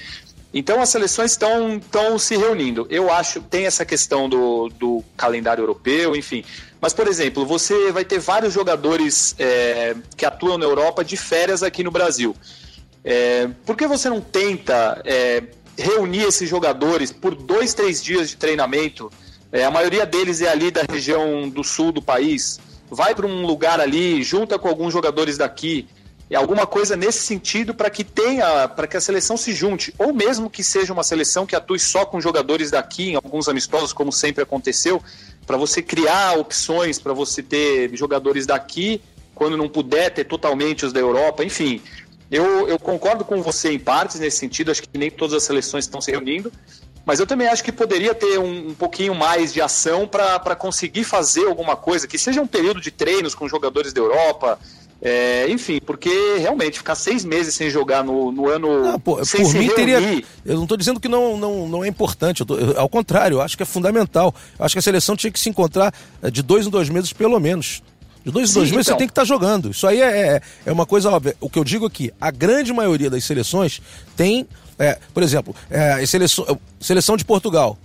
[0.52, 2.88] Então as seleções estão, estão se reunindo.
[2.90, 6.44] Eu acho, tem essa questão do, do calendário europeu, enfim.
[6.80, 11.64] Mas, por exemplo, você vai ter vários jogadores é, que atuam na Europa de férias
[11.64, 12.36] aqui no Brasil.
[13.04, 15.44] É, por que você não tenta é,
[15.78, 19.12] reunir esses jogadores por dois, três dias de treinamento?
[19.54, 22.60] É, a maioria deles é ali da região do sul do país.
[22.90, 25.88] Vai para um lugar ali, junta com alguns jogadores daqui
[26.34, 30.14] é alguma coisa nesse sentido para que tenha, para que a seleção se junte, ou
[30.14, 34.12] mesmo que seja uma seleção que atue só com jogadores daqui, em alguns amistosos, como
[34.12, 35.02] sempre aconteceu,
[35.46, 39.00] para você criar opções, para você ter jogadores daqui,
[39.36, 41.82] quando não puder ter totalmente os da Europa, enfim.
[42.32, 45.86] Eu, eu concordo com você em partes nesse sentido, acho que nem todas as seleções
[45.86, 46.52] estão se reunindo,
[47.06, 51.04] mas eu também acho que poderia ter um, um pouquinho mais de ação para conseguir
[51.04, 54.60] fazer alguma coisa, que seja um período de treinos com jogadores da Europa,
[55.06, 58.84] é, enfim, porque realmente ficar seis meses sem jogar no, no ano.
[58.84, 59.76] Não, pô, sem por mim reunir...
[59.76, 60.24] teria.
[60.46, 63.36] Eu não estou dizendo que não, não, não é importante, eu tô, eu, ao contrário,
[63.36, 64.34] eu acho que é fundamental.
[64.58, 67.12] Eu acho que a seleção tinha que se encontrar é, de dois em dois meses,
[67.12, 67.84] pelo menos.
[68.26, 68.96] De dois em dois meses então...
[68.96, 69.72] você tem que estar tá jogando.
[69.72, 71.36] Isso aí é, é, é uma coisa óbvia.
[71.42, 73.82] O que eu digo aqui, a grande maioria das seleções
[74.16, 74.48] tem.
[74.84, 77.78] É, por exemplo, é, seleção, seleção de Portugal.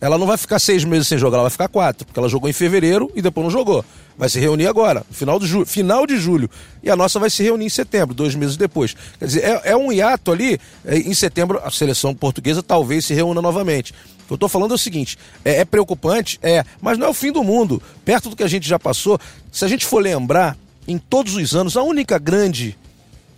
[0.00, 2.50] Ela não vai ficar seis meses sem jogar, ela vai ficar quatro, porque ela jogou
[2.50, 3.84] em fevereiro e depois não jogou
[4.16, 6.50] vai se reunir agora, final de, julho, final de julho.
[6.82, 8.96] E a nossa vai se reunir em setembro, dois meses depois.
[9.18, 10.58] Quer dizer, é, é um hiato ali.
[10.84, 13.92] É, em setembro, a seleção portuguesa talvez se reúna novamente.
[14.22, 17.10] O que eu estou falando é o seguinte: é, é, preocupante, é, mas não é
[17.10, 17.82] o fim do mundo.
[18.04, 19.18] Perto do que a gente já passou,
[19.52, 20.56] se a gente for lembrar,
[20.88, 22.76] em todos os anos, a única grande,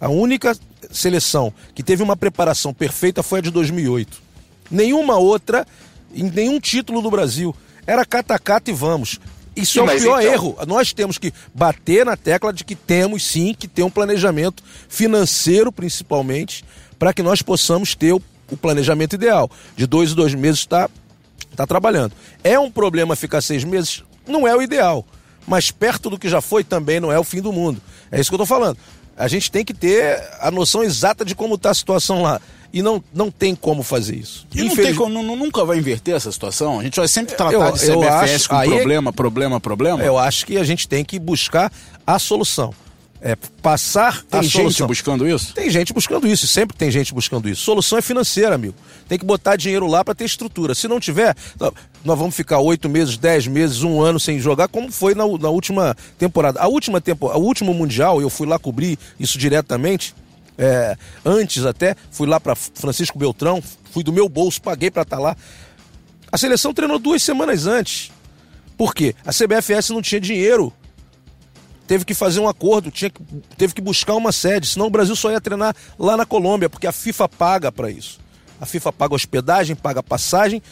[0.00, 0.56] a única
[0.90, 4.20] seleção que teve uma preparação perfeita foi a de 2008.
[4.70, 5.66] Nenhuma outra,
[6.14, 7.54] em nenhum título do Brasil.
[7.86, 9.18] Era catacata e vamos.
[9.56, 10.32] Isso sim, é o pior então...
[10.32, 10.56] erro.
[10.66, 15.72] Nós temos que bater na tecla de que temos sim que ter um planejamento financeiro,
[15.72, 16.64] principalmente,
[16.98, 19.50] para que nós possamos ter o, o, planejamento ideal.
[19.76, 20.88] De dois em dois meses está
[21.56, 22.12] tá trabalhando.
[22.44, 24.04] É um problema ficar seis meses?
[24.26, 25.04] Não é o ideal.
[25.46, 27.80] Mas perto do que já foi também não é o fim do mundo.
[28.12, 28.78] É isso que eu estou falando.
[29.18, 32.40] A gente tem que ter a noção exata de como está a situação lá
[32.72, 34.46] e não, não tem como fazer isso.
[34.54, 36.80] E não tem como, nunca vai inverter essa situação?
[36.80, 40.02] A gente vai sempre tratar eu, de CBFS acho, com problema, é, problema, problema?
[40.02, 41.72] Eu acho que a gente tem que buscar
[42.06, 42.72] a solução.
[43.20, 44.86] É, passar tem a gente solução.
[44.86, 45.52] buscando isso?
[45.52, 47.62] Tem gente buscando isso, sempre tem gente buscando isso.
[47.62, 48.74] Solução é financeira, amigo.
[49.08, 50.72] Tem que botar dinheiro lá para ter estrutura.
[50.72, 51.34] Se não tiver,
[52.04, 55.48] nós vamos ficar oito meses, dez meses, um ano sem jogar, como foi na, na
[55.48, 56.60] última temporada.
[56.60, 60.14] A última temporada, o último mundial, eu fui lá cobrir isso diretamente
[60.58, 65.16] é, antes até, fui lá para Francisco Beltrão, fui do meu bolso, paguei para estar
[65.16, 65.36] tá lá.
[66.30, 68.10] A seleção treinou duas semanas antes.
[68.76, 69.14] Por quê?
[69.24, 70.72] A CBFS não tinha dinheiro.
[71.88, 73.18] Teve que fazer um acordo, tinha que,
[73.56, 76.86] teve que buscar uma sede, senão o Brasil só ia treinar lá na Colômbia, porque
[76.86, 78.20] a FIFA paga para isso.
[78.60, 80.62] A FIFA paga hospedagem, paga passagem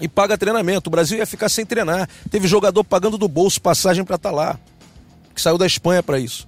[0.00, 0.88] e paga treinamento.
[0.88, 2.08] O Brasil ia ficar sem treinar.
[2.30, 4.58] Teve jogador pagando do bolso passagem para estar tá lá,
[5.34, 6.46] que saiu da Espanha para isso.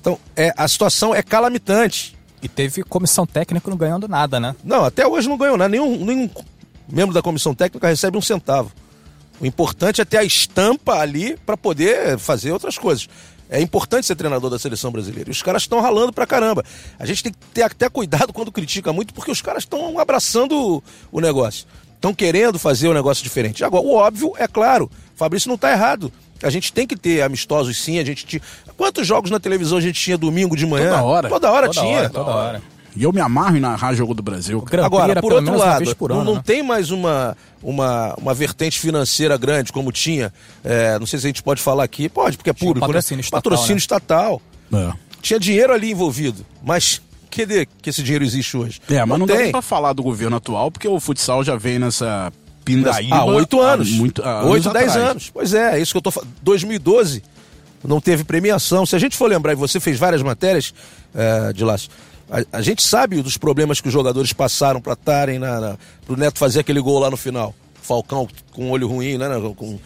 [0.00, 2.16] Então, é, a situação é calamitante.
[2.42, 4.56] E teve comissão técnica não ganhando nada, né?
[4.64, 5.68] Não, até hoje não ganhou nada.
[5.68, 6.28] Nenhum, nenhum
[6.88, 8.72] membro da comissão técnica recebe um centavo.
[9.40, 13.08] O importante é ter a estampa ali para poder fazer outras coisas.
[13.48, 15.28] É importante ser treinador da seleção brasileira.
[15.28, 16.64] E os caras estão ralando pra caramba.
[16.98, 20.82] A gente tem que ter até cuidado quando critica muito, porque os caras estão abraçando
[21.12, 21.66] o negócio.
[21.94, 23.64] Estão querendo fazer o um negócio diferente.
[23.64, 26.12] Agora, o óbvio é claro, Fabrício não está errado.
[26.42, 28.42] A gente tem que ter amistosos sim, a gente tinha...
[28.76, 30.90] Quantos jogos na televisão a gente tinha domingo de manhã?
[30.90, 31.28] Toda hora.
[31.28, 31.98] Toda hora toda tinha.
[31.98, 32.62] Hora, toda hora.
[32.96, 34.64] E eu me amarro em narrar jogo do Brasil.
[34.82, 36.42] Agora, por outro lado, por ano, não, né?
[36.44, 40.32] tem mais uma, uma, uma vertente financeira grande como tinha.
[40.62, 42.08] É, não sei se a gente pode falar aqui.
[42.08, 42.86] Pode, porque é público, né?
[42.86, 43.20] patrocínio né?
[43.22, 43.78] Estatal, patrocínio né?
[43.78, 44.42] estatal.
[44.72, 44.92] É.
[45.22, 46.44] Tinha dinheiro ali envolvido.
[46.62, 47.00] Mas
[47.30, 48.80] cadê que esse dinheiro existe hoje?
[48.88, 49.46] É, mas não, não tem.
[49.46, 52.30] dá pra falar do governo atual, porque o futsal já vem nessa
[52.64, 53.16] Pindaíba.
[53.16, 53.88] Há oito anos.
[53.88, 55.30] Há muito, há oito, dez anos.
[55.32, 56.30] Pois é, é isso que eu tô falando.
[56.42, 57.22] 2012
[57.82, 58.86] não teve premiação.
[58.86, 60.72] Se a gente for lembrar, e você fez várias matérias
[61.14, 61.76] uh, de lá,
[62.30, 66.16] A, a, gente sabe dos problemas que os jogadores passaram para estarem na, na, pro
[66.16, 67.54] Neto fazer aquele gol lá no final.
[67.82, 69.28] Falcão com olho ruim, né?
[69.56, 69.78] Com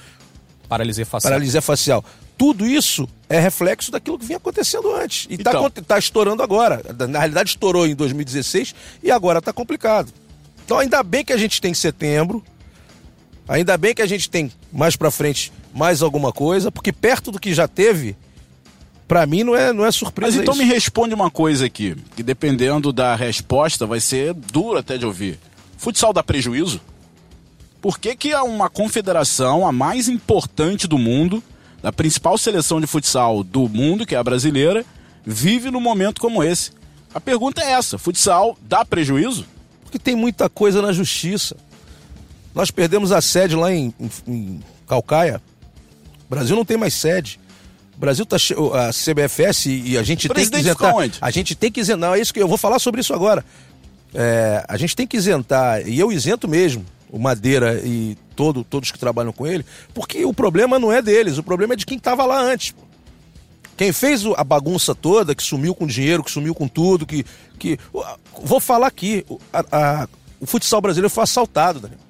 [0.68, 1.33] paralisia facial.
[1.33, 2.05] Paralisia facial.
[2.37, 5.27] Tudo isso é reflexo daquilo que vinha acontecendo antes.
[5.29, 5.70] E está então.
[5.70, 6.81] tá estourando agora.
[7.09, 10.12] Na realidade, estourou em 2016 e agora está complicado.
[10.64, 12.44] Então, ainda bem que a gente tem setembro.
[13.48, 17.40] Ainda bem que a gente tem mais para frente mais alguma coisa, porque perto do
[17.40, 18.14] que já teve,
[19.09, 20.37] para mim não é, não é surpresa.
[20.37, 20.62] Mas então isso.
[20.62, 25.38] me responde uma coisa aqui, que dependendo da resposta vai ser duro até de ouvir.
[25.79, 26.79] Futsal dá prejuízo?
[27.81, 31.42] Por que, que uma confederação, a mais importante do mundo,
[31.81, 34.85] da principal seleção de futsal do mundo, que é a brasileira,
[35.25, 36.73] vive num momento como esse?
[37.14, 39.47] A pergunta é essa: futsal dá prejuízo?
[39.83, 41.57] Porque tem muita coisa na justiça.
[42.55, 45.40] Nós perdemos a sede lá em, em, em Calcaia.
[46.27, 47.40] O Brasil não tem mais sede.
[47.99, 50.95] O Brasil tá a CBFS e a gente tem que isentar.
[51.21, 52.09] A gente tem que isentar.
[52.09, 53.45] Não, é isso que eu vou falar sobre isso agora.
[54.15, 58.93] É, a gente tem que isentar e eu isento mesmo o Madeira e todo, todos
[58.93, 61.99] que trabalham com ele, porque o problema não é deles, o problema é de quem
[61.99, 62.73] estava lá antes.
[63.77, 67.27] Quem fez a bagunça toda, que sumiu com dinheiro, que sumiu com tudo, que.
[67.59, 67.81] que
[68.45, 70.09] vou falar aqui, a, a,
[70.41, 72.01] o futsal brasileiro foi assaltado, Daniel.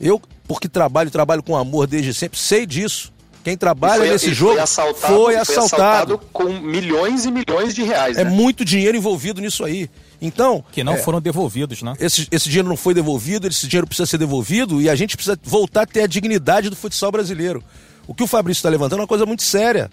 [0.00, 3.12] Eu, porque trabalho, trabalho com amor desde sempre, sei disso.
[3.44, 5.46] Quem trabalha foi, nesse jogo foi assaltado, foi assaltado.
[5.46, 8.16] Foi assaltado com milhões e milhões de reais.
[8.16, 8.30] É né?
[8.30, 9.88] muito dinheiro envolvido nisso aí.
[10.20, 10.64] Então.
[10.72, 11.94] Que não é, foram devolvidos, né?
[12.00, 15.38] Esse, esse dinheiro não foi devolvido, esse dinheiro precisa ser devolvido e a gente precisa
[15.42, 17.62] voltar a ter a dignidade do futsal brasileiro.
[18.06, 19.90] O que o Fabrício está levantando é uma coisa muito séria.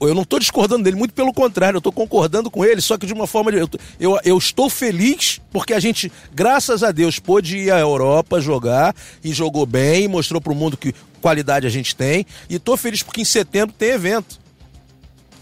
[0.00, 3.04] Eu não estou discordando dele, muito pelo contrário, eu estou concordando com ele, só que
[3.04, 3.50] de uma forma.
[3.50, 7.80] De, eu, eu, eu, estou feliz porque a gente, graças a Deus, pôde ir à
[7.80, 12.26] Europa jogar e jogou bem, mostrou para o mundo que qualidade a gente tem.
[12.50, 14.38] E estou feliz porque em setembro tem evento.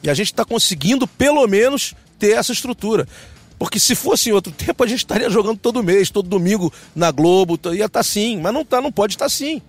[0.02, 3.08] E a gente está conseguindo, pelo menos, ter essa estrutura.
[3.58, 7.10] Porque se fosse em outro tempo, a gente estaria jogando todo mês, todo domingo na
[7.10, 8.38] Globo, ia estar tá assim.
[8.40, 9.60] Mas não tá, não pode estar tá assim.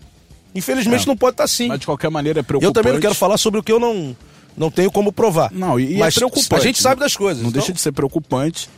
[0.54, 1.08] Infelizmente é.
[1.08, 1.67] não pode estar tá assim.
[1.67, 2.69] Mas de qualquer maneira é preocupante.
[2.69, 4.15] Eu também não quero falar sobre o que eu não,
[4.56, 5.52] não tenho como provar.
[5.52, 6.56] Não, e, é mas é preocupante.
[6.56, 7.41] A gente sabe das coisas.
[7.41, 7.60] Não então...
[7.60, 8.69] deixa de ser preocupante.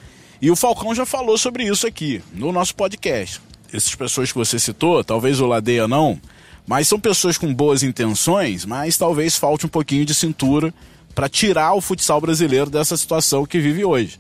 [0.41, 3.39] E o Falcão já falou sobre isso aqui, no nosso podcast.
[3.71, 6.19] Essas pessoas que você citou, talvez o Ladeia não,
[6.65, 10.73] mas são pessoas com boas intenções, mas talvez falte um pouquinho de cintura
[11.13, 14.17] para tirar o futsal brasileiro dessa situação que vive hoje.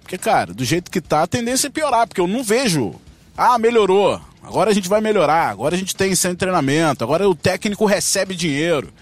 [0.00, 2.94] Porque, cara, do jeito que tá, a tendência é piorar, porque eu não vejo.
[3.36, 4.20] Ah, melhorou.
[4.42, 5.50] Agora a gente vai melhorar.
[5.50, 7.02] Agora a gente tem sem treinamento.
[7.02, 8.92] Agora o técnico recebe dinheiro.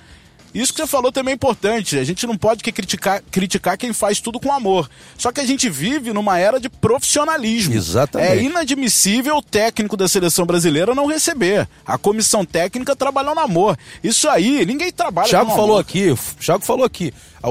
[0.54, 1.98] Isso que você falou também é importante.
[1.98, 4.88] A gente não pode criticar, criticar quem faz tudo com amor.
[5.18, 7.74] Só que a gente vive numa era de profissionalismo.
[7.74, 8.30] Exatamente.
[8.30, 11.68] É inadmissível o técnico da seleção brasileira não receber.
[11.84, 13.76] A comissão técnica trabalhou no amor.
[14.02, 15.80] Isso aí, ninguém trabalha Thiago com falou amor.
[15.80, 17.12] aqui, Thiago falou aqui.
[17.42, 17.48] A,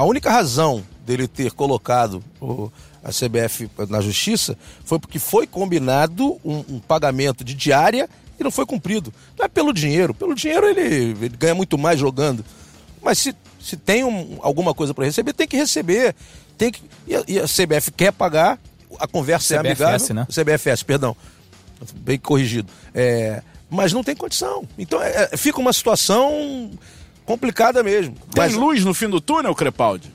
[0.00, 2.70] a única razão dele ter colocado o,
[3.02, 8.50] a CBF na justiça foi porque foi combinado um, um pagamento de diária e não
[8.50, 9.12] foi cumprido.
[9.38, 10.14] Não é pelo dinheiro.
[10.14, 12.44] Pelo dinheiro ele, ele ganha muito mais jogando.
[13.02, 16.14] Mas se, se tem um, alguma coisa para receber, tem que receber.
[16.58, 18.58] Tem que, e a, e a CBF quer pagar,
[18.98, 20.14] a conversa CBFS, é amigável.
[20.14, 20.26] Né?
[20.30, 21.16] CBFS, perdão.
[21.96, 22.72] Bem corrigido.
[22.94, 24.66] É, mas não tem condição.
[24.78, 26.70] Então é, é fica uma situação
[27.24, 28.14] complicada mesmo.
[28.32, 28.54] Tem mas...
[28.54, 30.12] luz no fim do túnel, Crepaldi?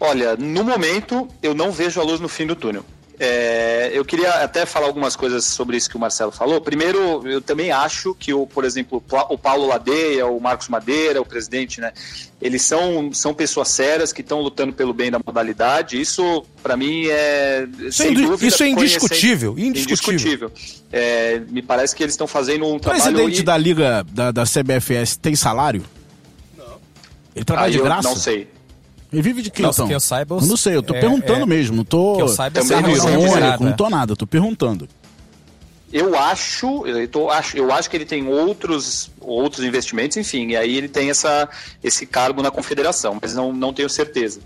[0.00, 2.84] Olha, no momento eu não vejo a luz no fim do túnel.
[3.20, 6.60] É, eu queria até falar algumas coisas sobre isso que o Marcelo falou.
[6.60, 11.24] Primeiro, eu também acho que, o, por exemplo, o Paulo Ladeia, o Marcos Madeira, o
[11.24, 11.92] presidente, né,
[12.40, 16.00] eles são, são pessoas sérias que estão lutando pelo bem da modalidade.
[16.00, 17.66] Isso, para mim, é.
[17.80, 19.58] Isso, sem dúvida, isso é indiscutível.
[19.58, 20.12] Indiscutível.
[20.12, 20.52] indiscutível.
[20.92, 23.02] É, me parece que eles estão fazendo um trabalho.
[23.02, 23.42] O presidente e...
[23.42, 25.84] da Liga da, da CBFS tem salário?
[26.56, 26.78] Não.
[27.34, 28.08] Ele trabalha ah, de graça?
[28.08, 28.48] Não sei.
[29.12, 29.88] Ele vive de quê, não, então?
[29.88, 30.40] Que eu saiba, eu...
[30.42, 31.46] não sei, eu tô é, perguntando é...
[31.46, 32.16] mesmo, não tô...
[32.16, 34.88] Que eu saiba, não, não tô nada, tô perguntando.
[35.90, 40.56] Eu acho, eu, tô, acho, eu acho que ele tem outros, outros investimentos, enfim, e
[40.56, 41.48] aí ele tem essa,
[41.82, 44.40] esse cargo na confederação, mas não, não tenho certeza.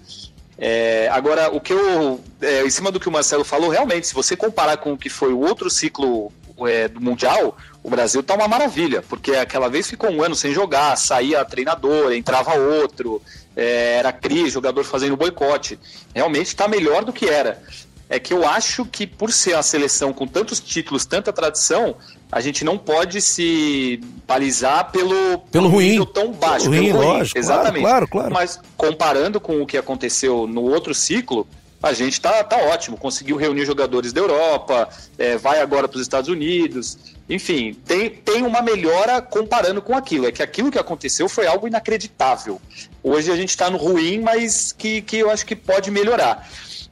[0.57, 2.20] É, agora, o que eu.
[2.40, 5.09] É, em cima do que o Marcelo falou, realmente, se você comparar com o que
[5.09, 9.88] foi o outro ciclo é, do Mundial, o Brasil está uma maravilha, porque aquela vez
[9.88, 13.21] ficou um ano sem jogar, saía treinador, entrava outro,
[13.57, 15.79] é, era crise, jogador fazendo boicote.
[16.15, 17.61] Realmente está melhor do que era.
[18.09, 21.96] É que eu acho que por ser a seleção com tantos títulos, tanta tradição,
[22.31, 26.71] a gente não pode se balizar pelo, pelo ruim tão baixo.
[26.71, 27.83] Pelo, pelo ruim, ruim, lógico, exatamente.
[27.83, 28.35] Claro, claro, claro.
[28.35, 31.48] Mas comparando com o que aconteceu no outro ciclo,
[31.83, 32.96] a gente tá, tá ótimo.
[32.96, 34.88] Conseguiu reunir jogadores da Europa,
[35.19, 36.96] é, vai agora para os Estados Unidos.
[37.35, 40.27] Enfim, tem, tem uma melhora comparando com aquilo.
[40.27, 42.61] É que aquilo que aconteceu foi algo inacreditável.
[43.03, 46.47] Hoje a gente está no ruim, mas que, que eu acho que pode melhorar.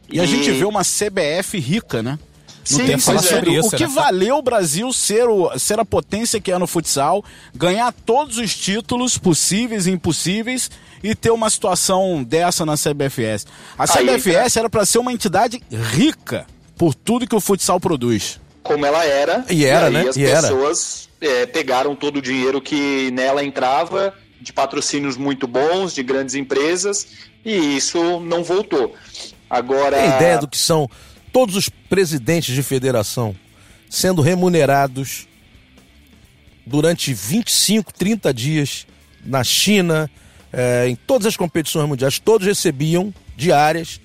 [0.08, 0.20] E, e...
[0.20, 2.18] a gente vê uma CBF rica, né?
[2.70, 3.68] Não Sim, tem falar sobre isso.
[3.68, 3.92] O que né?
[3.92, 7.22] valeu o Brasil ser, o, ser a potência que é no futsal,
[7.54, 10.70] ganhar todos os títulos possíveis e impossíveis
[11.02, 13.46] e ter uma situação dessa na CBFS.
[13.76, 16.46] A CBFS era para ser uma entidade rica
[16.78, 18.40] por tudo que o futsal produz.
[18.70, 19.44] Como ela era.
[19.50, 20.08] E era, e né?
[20.08, 25.92] as e pessoas é, pegaram todo o dinheiro que nela entrava, de patrocínios muito bons,
[25.92, 27.08] de grandes empresas,
[27.44, 28.94] e isso não voltou.
[29.50, 29.96] Agora.
[29.96, 30.88] Tem ideia do que são
[31.32, 33.34] todos os presidentes de federação
[33.88, 35.26] sendo remunerados
[36.64, 38.86] durante 25, 30 dias
[39.24, 40.08] na China,
[40.52, 44.00] é, em todas as competições mundiais, todos recebiam diárias,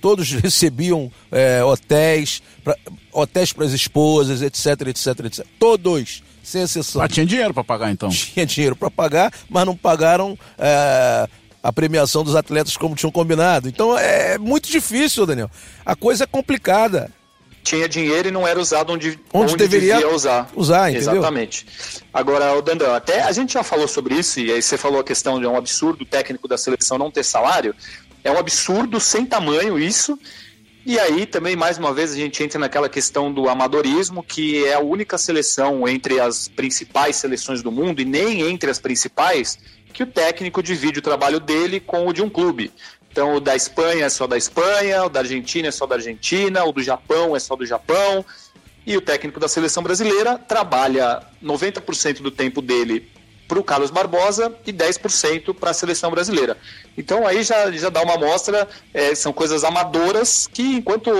[0.00, 2.78] todos recebiam é, hotéis, pra,
[3.14, 5.46] hotéis para as esposas, etc, etc, etc.
[5.58, 7.00] Todos, sem exceção.
[7.00, 8.08] Mas tinha dinheiro para pagar então?
[8.10, 11.28] Tinha dinheiro para pagar, mas não pagaram é,
[11.62, 13.68] a premiação dos atletas como tinham combinado.
[13.68, 15.50] Então é muito difícil, Daniel.
[15.86, 17.10] A coisa é complicada.
[17.62, 20.50] Tinha dinheiro e não era usado onde, onde, onde deveria usar.
[20.54, 21.14] Usar, entendeu?
[21.14, 21.66] Exatamente.
[22.12, 25.04] Agora, o Dandan, até a gente já falou sobre isso, e aí você falou a
[25.04, 27.74] questão de um absurdo técnico da seleção não ter salário.
[28.22, 30.18] É um absurdo sem tamanho isso.
[30.86, 34.74] E aí também, mais uma vez, a gente entra naquela questão do amadorismo, que é
[34.74, 39.58] a única seleção entre as principais seleções do mundo, e nem entre as principais,
[39.94, 42.70] que o técnico divide o trabalho dele com o de um clube.
[43.10, 46.64] Então, o da Espanha é só da Espanha, o da Argentina é só da Argentina,
[46.64, 48.22] o do Japão é só do Japão.
[48.86, 53.10] E o técnico da seleção brasileira trabalha 90% do tempo dele
[53.46, 56.56] para o Carlos Barbosa e 10% para a seleção brasileira.
[56.96, 61.10] Então aí já, já dá uma amostra, é, são coisas amadoras que, enquanto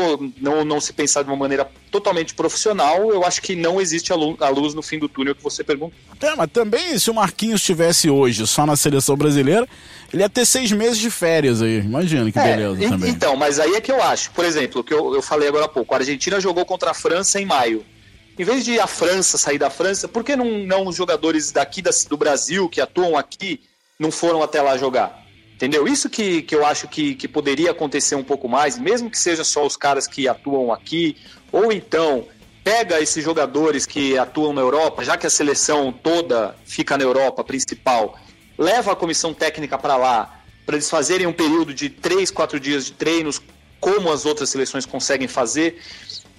[0.40, 4.16] não, não se pensar de uma maneira totalmente profissional, eu acho que não existe a
[4.16, 5.94] luz, a luz no fim do túnel que você pergunta.
[6.20, 9.68] É, mas também se o Marquinhos estivesse hoje só na seleção brasileira,
[10.12, 11.80] ele ia ter seis meses de férias aí.
[11.80, 13.10] Imagina que é, beleza também.
[13.10, 14.30] Então, mas aí é que eu acho.
[14.30, 16.94] Por exemplo, o que eu, eu falei agora há pouco, a Argentina jogou contra a
[16.94, 17.84] França em maio
[18.38, 21.80] em vez de a França sair da França, por que não, não os jogadores daqui
[21.80, 23.60] da, do Brasil que atuam aqui
[23.98, 25.24] não foram até lá jogar?
[25.54, 25.86] Entendeu?
[25.86, 29.44] Isso que, que eu acho que, que poderia acontecer um pouco mais, mesmo que seja
[29.44, 31.16] só os caras que atuam aqui,
[31.52, 32.26] ou então
[32.64, 37.44] pega esses jogadores que atuam na Europa, já que a seleção toda fica na Europa
[37.44, 38.18] principal,
[38.58, 42.86] leva a comissão técnica para lá, para eles fazerem um período de três, quatro dias
[42.86, 43.40] de treinos,
[43.78, 45.78] como as outras seleções conseguem fazer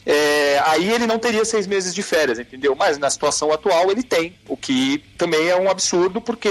[0.06, 2.76] é, aí ele não teria seis meses de férias, entendeu?
[2.76, 6.50] Mas na situação atual ele tem, o que também é um absurdo, porque,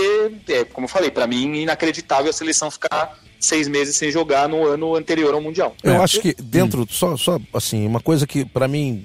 [0.49, 4.67] é, como eu falei, para mim, inacreditável a seleção ficar seis meses sem jogar no
[4.67, 5.77] ano anterior ao Mundial.
[5.83, 5.97] Eu é.
[5.99, 6.87] acho que dentro, hum.
[6.89, 9.05] só, só assim, uma coisa que para mim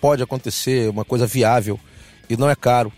[0.00, 1.78] pode acontecer, uma coisa viável
[2.28, 2.92] e não é caro.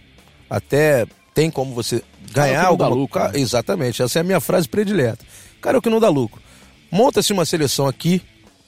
[0.51, 3.23] Até tem como você ganhar cara, alguma lucro.
[3.25, 3.33] Né?
[3.35, 5.25] Exatamente, essa é a minha frase predileta.
[5.61, 6.41] Cara, é o que não dá lucro.
[6.91, 8.23] Monta-se uma seleção aqui,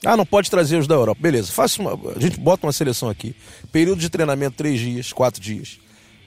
[0.05, 1.21] ah, não pode trazer os da Europa.
[1.21, 3.35] Beleza, faça uma, a gente bota uma seleção aqui.
[3.71, 5.79] Período de treinamento, três dias, quatro dias.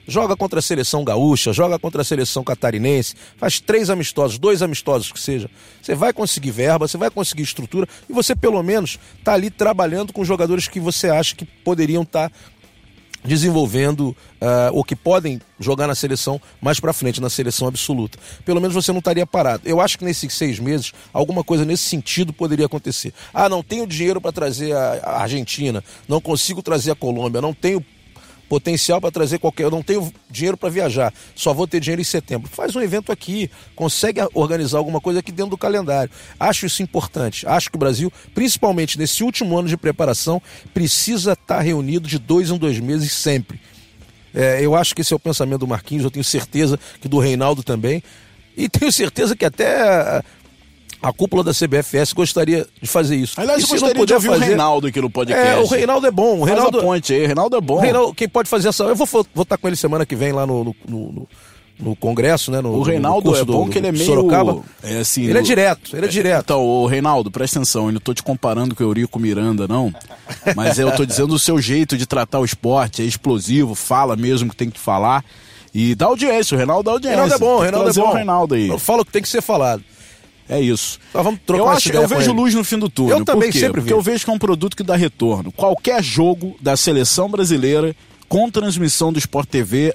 [0.06, 5.10] Joga contra a seleção gaúcha, joga contra a seleção catarinense, faz três amistosos, dois amistosos
[5.10, 5.50] que seja.
[5.80, 10.12] Você vai conseguir verba, você vai conseguir estrutura e você pelo menos está ali trabalhando
[10.12, 12.36] com jogadores que você acha que poderiam estar tá
[13.24, 14.08] desenvolvendo
[14.40, 18.18] uh, ou que podem jogar na seleção mais para frente, na seleção absoluta.
[18.44, 19.62] Pelo menos você não estaria parado.
[19.64, 23.14] Eu acho que nesses seis meses, alguma coisa nesse sentido poderia acontecer.
[23.32, 27.84] Ah, não tenho dinheiro para trazer a Argentina, não consigo trazer a Colômbia, não tenho
[28.48, 29.64] potencial para trazer qualquer.
[29.64, 32.48] Eu não tenho dinheiro para viajar, só vou ter dinheiro em setembro.
[32.50, 36.10] Faz um evento aqui, consegue organizar alguma coisa aqui dentro do calendário.
[36.38, 37.46] Acho isso importante.
[37.46, 40.40] Acho que o Brasil, principalmente nesse último ano de preparação,
[40.72, 43.60] precisa estar tá reunido de dois em dois meses sempre.
[44.34, 47.18] É, eu acho que esse é o pensamento do Marquinhos, eu tenho certeza que do
[47.18, 48.02] Reinaldo também.
[48.56, 50.22] E tenho certeza que até
[51.04, 53.38] a cúpula da CBFS gostaria de fazer isso.
[53.38, 54.44] Aliás, eu gostaria de ouvir fazer...
[54.44, 55.46] o Reinaldo aqui no podcast.
[55.46, 56.40] É, o Reinaldo é bom.
[56.40, 56.78] O Reinaldo...
[56.78, 57.78] Faz a ponte aí, o Reinaldo é bom.
[57.78, 58.84] Reinaldo, quem pode fazer essa...
[58.84, 61.28] Eu vou, vou estar com ele semana que vem lá no, no, no
[61.76, 62.60] no congresso, né?
[62.60, 64.62] No, o Reinaldo é bom do, que ele é meio Sorocaba.
[64.80, 66.44] É assim, ele é direto, ele é, é direto.
[66.44, 69.92] Então, o Reinaldo, presta atenção, eu não tô te comparando com o Eurico Miranda, não.
[70.54, 74.50] Mas eu tô dizendo o seu jeito de tratar o esporte, é explosivo, fala mesmo
[74.50, 75.24] que tem que falar.
[75.74, 77.20] E dá audiência, o Reinaldo dá audiência.
[77.20, 78.10] Reinaldo é bom, o Reinaldo é bom.
[78.10, 78.68] O Reinaldo aí.
[78.68, 79.82] Eu falo o que tem que ser falado.
[80.48, 80.98] É isso.
[81.12, 83.18] Vamos trocar eu acho, eu vejo luz no fim do túnel.
[83.18, 85.50] Eu também sempre Porque eu vejo que é um produto que dá retorno.
[85.52, 87.96] Qualquer jogo da seleção brasileira
[88.28, 89.94] com transmissão do Sport TV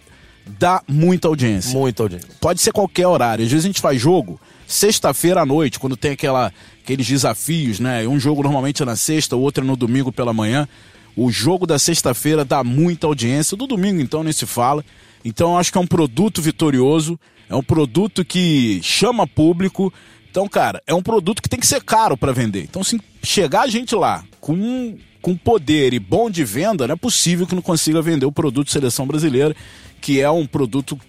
[0.57, 1.77] dá muita audiência.
[1.77, 2.29] Muita audiência.
[2.39, 3.45] Pode ser qualquer horário.
[3.45, 8.07] Às vezes a gente faz jogo sexta-feira à noite, quando tem aquela, aqueles desafios, né?
[8.07, 10.67] Um jogo normalmente é na sexta, o outro é no domingo pela manhã.
[11.15, 14.85] O jogo da sexta-feira dá muita audiência, do domingo então nem se fala.
[15.25, 17.19] Então eu acho que é um produto vitorioso,
[17.49, 19.91] é um produto que chama público.
[20.29, 22.63] Então, cara, é um produto que tem que ser caro para vender.
[22.63, 26.97] Então, se chegar a gente lá com, com poder e bom de venda, não é
[26.97, 29.55] possível que não consiga vender o produto Seleção Brasileira,
[29.99, 30.99] que é um produto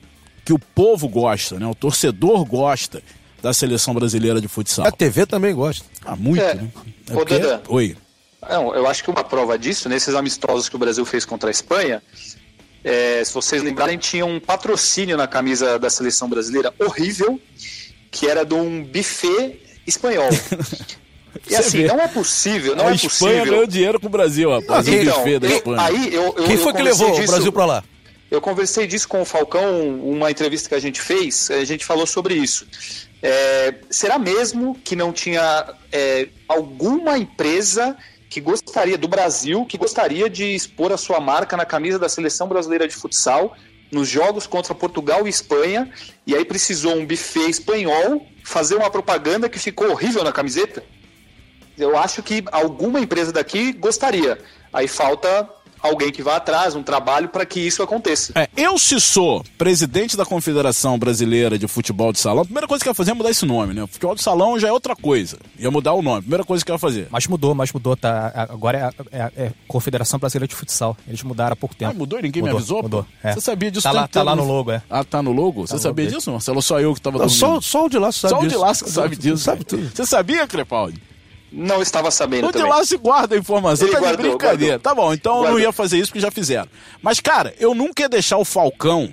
[0.44, 1.66] que o povo gosta, né?
[1.66, 3.02] O torcedor gosta
[3.42, 4.86] da Seleção Brasileira de Futsal.
[4.86, 5.84] A TV também gosta.
[6.04, 6.54] Ah, muito, É.
[6.54, 6.68] né?
[7.08, 7.60] É Ô, porque-.
[7.68, 7.96] Oi.
[8.48, 11.52] Não, eu acho que uma prova disso, nesses amistosos que o Brasil fez contra a
[11.52, 12.02] Espanha,
[12.82, 17.38] é, se vocês lembrarem, tinha um patrocínio na camisa da seleção brasileira horrível,
[18.10, 20.28] que era de um buffet espanhol.
[21.46, 21.86] E Você assim, vê.
[21.86, 23.44] não é possível, não a é Espanha possível.
[23.44, 24.86] ganhou dinheiro com o Brasil, rapaz.
[24.86, 25.80] o Então, buffet da eu- Espanha.
[25.82, 27.84] aí eu, eu, Quem foi que levou o disso- Brasil pra lá?
[28.28, 32.04] Eu conversei disso com o Falcão, uma entrevista que a gente fez, a gente falou
[32.04, 32.66] sobre isso.
[33.22, 37.96] É, será mesmo que não tinha é, alguma empresa
[38.28, 42.48] que gostaria, do Brasil, que gostaria de expor a sua marca na camisa da seleção
[42.48, 43.56] brasileira de futsal
[43.90, 45.90] nos jogos contra Portugal e Espanha,
[46.26, 50.82] e aí precisou um buffet espanhol fazer uma propaganda que ficou horrível na camiseta?
[51.76, 54.38] Eu acho que alguma empresa daqui gostaria.
[54.72, 55.48] Aí falta
[55.82, 58.32] alguém que vá atrás, um trabalho para que isso aconteça.
[58.34, 62.82] É, eu, se sou presidente da Confederação Brasileira de Futebol de Salão, a primeira coisa
[62.82, 63.86] que eu ia fazer é mudar esse nome, né?
[63.86, 65.38] Futebol de Salão já é outra coisa.
[65.58, 66.22] Ia mudar o nome.
[66.22, 67.08] Primeira coisa que eu ia fazer.
[67.10, 68.32] Mas mudou, mas mudou, tá?
[68.50, 68.92] Agora é, a-
[69.36, 70.96] é, é Confederação Brasileira de Futsal.
[71.06, 71.90] Eles mudaram há pouco tempo.
[71.90, 72.82] Ah, mudou e ninguém Mudou, me avisou?
[72.82, 73.06] Mudou.
[73.22, 73.32] é.
[73.32, 73.82] Você sabia disso?
[73.84, 74.82] Tá lá, tá lá no logo, é.
[74.90, 75.66] Ah, tá no logo?
[75.66, 76.62] Você no sabia logo disso, Marcelo?
[76.62, 78.60] Só eu que tava Não, só, só o de lá sabe Só o de disso.
[78.60, 79.38] lá sabe disso.
[79.38, 79.90] Sabe tudo.
[79.94, 81.00] Você sabia, Crepaldi?
[81.52, 82.70] Não estava sabendo O de também.
[82.70, 84.78] lá se guarda a informação, Ele tá de guardou, brincadeira.
[84.78, 84.78] guardou.
[84.78, 85.60] Tá bom, então eu não Guardou.
[85.60, 86.68] ia fazer isso porque já fizeram.
[87.02, 89.12] Mas, cara, eu nunca ia deixar o Falcão.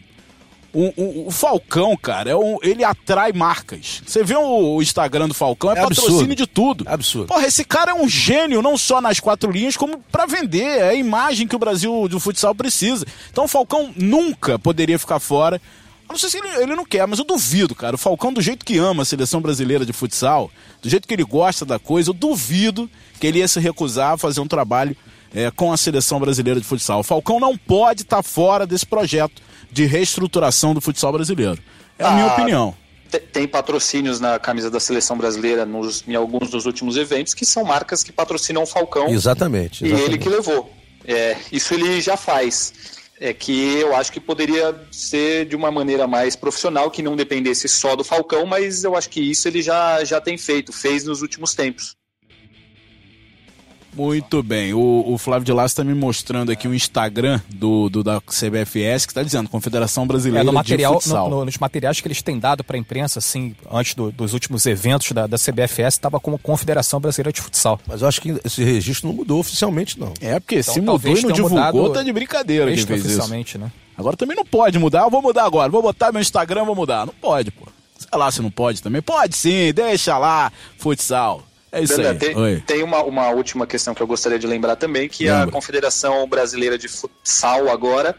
[0.73, 4.03] O, o- o Falcão, cara, é um- ele atrai marcas.
[4.05, 6.35] Você vê o, o Instagram do Falcão, é, É patrocínio absurdo.
[6.35, 6.83] de tudo.
[6.87, 7.27] Absurdo.
[7.27, 10.61] Porra, esse cara é um gênio, não só nas quatro linhas, como pra vender.
[10.63, 13.05] É a imagem que o Brasil do futsal precisa.
[13.31, 15.59] Então o Falcão nunca poderia ficar fora.
[16.09, 17.95] Eu não sei se ele, ele não quer, mas eu duvido, cara.
[17.95, 20.49] O Falcão, do jeito que ama a seleção brasileira de futsal,
[20.81, 22.89] do jeito que ele gosta da coisa, eu duvido
[23.19, 24.95] que ele ia se recusar a fazer um trabalho
[25.33, 27.01] é, com a seleção brasileira de futsal.
[27.01, 31.61] O Falcão não pode estar fora desse projeto de reestruturação do futsal brasileiro.
[31.99, 32.75] É a minha Ah, opinião.
[33.11, 37.45] Te- Tem patrocínios na camisa da seleção brasileira nos, em alguns dos últimos eventos que
[37.45, 39.83] são marcas que patrocinam o Falcão Exatamente.
[39.83, 40.09] e exatamente.
[40.09, 40.71] ele que levou.
[41.05, 42.73] É, isso ele já faz.
[43.19, 47.67] É que eu acho que poderia ser de uma maneira mais profissional, que não dependesse
[47.67, 51.21] só do Falcão, mas eu acho que isso ele já, já tem feito, fez nos
[51.21, 51.95] últimos tempos.
[53.97, 54.73] Muito bem.
[54.73, 59.05] O, o Flávio de Lasso está me mostrando aqui o Instagram do, do- da CBFS,
[59.05, 61.29] que está dizendo Confederação Brasileira É, no material, de Futsal.
[61.29, 64.33] no- no- nos materiais que eles têm dado para a imprensa, assim, antes do- dos
[64.33, 67.79] últimos eventos da, da CBFS, estava como Confederação Brasileira de Futsal.
[67.87, 70.13] Mas eu acho que esse registro não mudou oficialmente, não.
[70.21, 73.07] É, porque Então, se mudou e não divulgou, tá de brincadeira quem fez isso.
[73.17, 73.71] Oficialmente, né?
[73.97, 75.69] Agora também não pode mudar, eu vou mudar agora.
[75.71, 77.05] Vou botar meu Instagram, vou mudar.
[77.05, 77.65] Não pode, pô.
[77.97, 79.01] Sei lá se não pode também.
[79.01, 81.41] Pode sim, deixa lá, futsal.
[81.71, 82.17] É isso Dandé, aí.
[82.17, 82.63] tem, Oi.
[82.65, 85.51] tem uma, uma última questão que eu gostaria de lembrar também, que a Lembra.
[85.51, 88.15] Confederação Brasileira de Futsal agora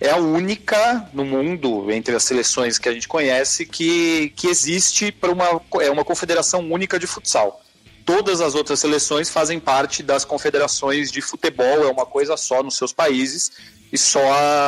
[0.00, 5.10] é a única no mundo, entre as seleções que a gente conhece, que, que existe
[5.12, 7.60] para uma, é uma confederação única de futsal.
[8.04, 12.76] Todas as outras seleções fazem parte das confederações de futebol, é uma coisa só nos
[12.76, 13.52] seus países,
[13.92, 14.20] e só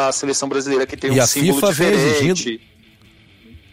[0.07, 2.49] a seleção brasileira que tem E um a símbolo FIFA vem diferente.
[2.49, 2.74] exigindo-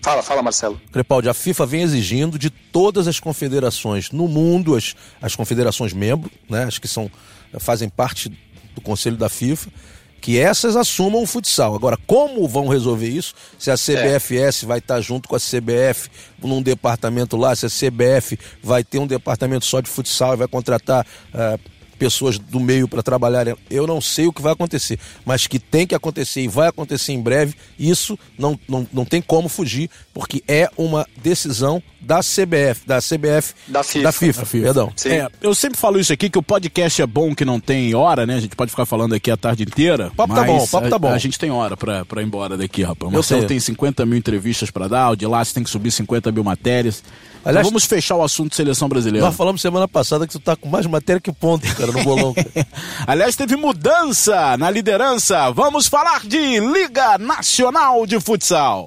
[0.01, 0.81] Fala, fala, Marcelo.
[0.91, 6.29] Crepaldi, a FIFA vem exigindo de todas as confederações no mundo, as, as confederações membro,
[6.49, 7.09] né, as que são,
[7.59, 8.29] fazem parte
[8.73, 9.69] do Conselho da FIFA,
[10.19, 11.75] que essas assumam o futsal.
[11.75, 13.33] Agora, como vão resolver isso?
[13.57, 16.09] Se a CBFS vai estar junto com a CBF
[16.41, 20.47] num departamento lá, se a CBF vai ter um departamento só de futsal e vai
[20.47, 21.57] contratar ah,
[22.01, 23.45] pessoas do meio para trabalhar.
[23.69, 27.13] Eu não sei o que vai acontecer, mas que tem que acontecer e vai acontecer
[27.13, 32.81] em breve, isso não, não, não tem como fugir, porque é uma decisão da CBF,
[32.87, 34.03] da CBF, Da FIFA.
[34.03, 34.63] da FIFA, Da FIFA.
[34.65, 34.91] perdão.
[35.05, 38.25] É, eu sempre falo isso aqui, que o podcast é bom que não tem hora,
[38.25, 38.33] né?
[38.33, 40.07] A gente pode ficar falando aqui a tarde inteira.
[40.07, 41.09] O papo tá bom, o papo a- tá bom.
[41.09, 43.03] A, gente tem hora pra, pra ir embora daqui, rapaz.
[43.11, 45.69] O Eu Marcelo tem 50 mil entrevistas pra dar, o de lá você tem que
[45.69, 47.03] subir 50 mil matérias.
[47.41, 49.25] Então Aliás- vamos fechar o assunto de seleção brasileira.
[49.27, 52.33] Nós falamos semana passada que tu tá com mais matéria que ponto, cara, no bolão.
[53.05, 55.51] Aliás, teve mudança na liderança.
[55.51, 58.85] Vamos falar de Liga Nacional de Futsal.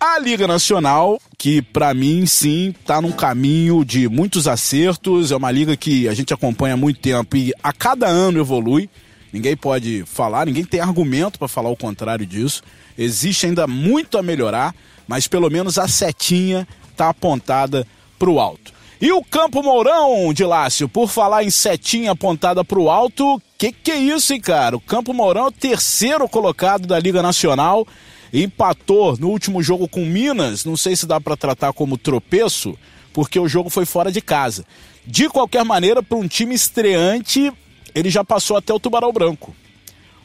[0.00, 5.50] A Liga Nacional, que pra mim sim tá num caminho de muitos acertos, é uma
[5.50, 8.88] liga que a gente acompanha há muito tempo e a cada ano evolui.
[9.30, 12.62] Ninguém pode falar, ninguém tem argumento para falar o contrário disso.
[12.96, 14.74] Existe ainda muito a melhorar,
[15.06, 17.86] mas pelo menos a setinha tá apontada
[18.18, 18.72] pro alto.
[19.00, 23.72] E o Campo Mourão, de Lácio, por falar em setinha apontada para o alto, que
[23.72, 24.76] que é isso, hein, cara?
[24.76, 27.86] O Campo Mourão é o terceiro colocado da Liga Nacional,
[28.30, 32.76] empatou no último jogo com Minas, não sei se dá para tratar como tropeço,
[33.10, 34.66] porque o jogo foi fora de casa.
[35.06, 37.50] De qualquer maneira, para um time estreante,
[37.94, 39.56] ele já passou até o Tubarão Branco.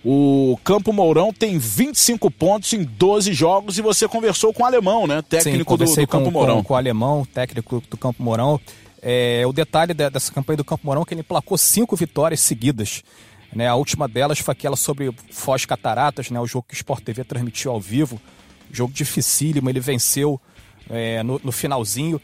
[0.07, 5.07] O Campo Mourão tem 25 pontos em 12 jogos e você conversou com o alemão,
[5.07, 5.23] né?
[5.23, 6.57] Técnico Sim, do, do, Campo com, Mourão.
[6.57, 8.61] Com, com o alemão, técnico do Campo Mourão.
[9.01, 13.01] É, o detalhe dessa campanha do Campo Mourão é que ele placou cinco vitórias seguidas.
[13.51, 13.67] Né?
[13.67, 16.39] A última delas foi aquela sobre Foz Cataratas, né?
[16.39, 18.21] o jogo que o Sport TV transmitiu ao vivo.
[18.71, 20.39] Jogo dificílimo, ele venceu
[20.87, 22.21] é, no, no, finalzinho.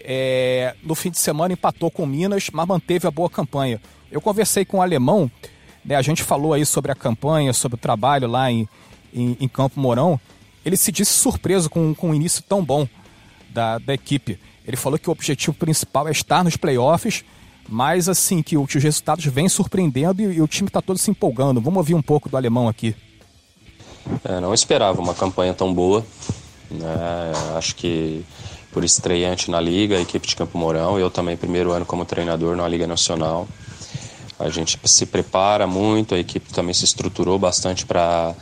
[0.00, 3.80] É, no fim de semana empatou com Minas, mas manteve a boa campanha.
[4.10, 5.30] Eu conversei com o alemão
[5.84, 8.68] né, a gente falou aí sobre a campanha, sobre o trabalho lá em,
[9.12, 10.20] em, em Campo Mourão.
[10.64, 12.86] Ele se disse surpreso com, com o início tão bom
[13.48, 14.38] da, da equipe.
[14.66, 17.24] Ele falou que o objetivo principal é estar nos playoffs,
[17.68, 21.10] mas assim, que, que os resultados vêm surpreendendo e, e o time está todo se
[21.10, 21.60] empolgando.
[21.60, 22.94] Vamos ouvir um pouco do alemão aqui.
[24.24, 26.04] É, não esperava uma campanha tão boa.
[26.70, 26.86] Né?
[27.56, 28.24] Acho que
[28.72, 32.56] por estreante na Liga, a equipe de Campo Mourão, eu também primeiro ano como treinador
[32.56, 33.48] na Liga Nacional.
[34.40, 38.34] A gente se prepara muito, a equipe também se estruturou bastante para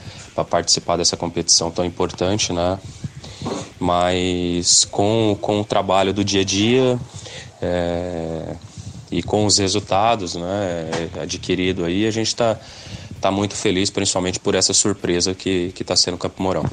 [0.48, 2.78] participar dessa competição tão importante, né?
[3.80, 6.98] Mas com, com o trabalho do dia a dia
[7.60, 8.54] é,
[9.10, 12.56] e com os resultados né, adquirido aí, a gente está
[13.20, 16.64] tá muito feliz, principalmente por essa surpresa que está sendo Campo Mourão.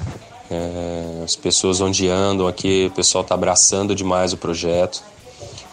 [0.51, 5.03] É, as pessoas onde andam aqui, o pessoal está abraçando demais o projeto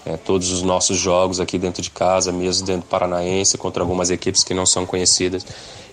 [0.05, 4.11] é, todos os nossos jogos aqui dentro de casa, mesmo dentro do Paranaense, contra algumas
[4.11, 5.47] equipes que não são conhecidas.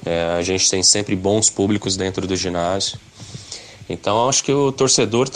[0.06, 3.00] É, a gente tem sempre bons públicos dentro do ginásio.
[3.90, 5.30] Então acho que o torcedor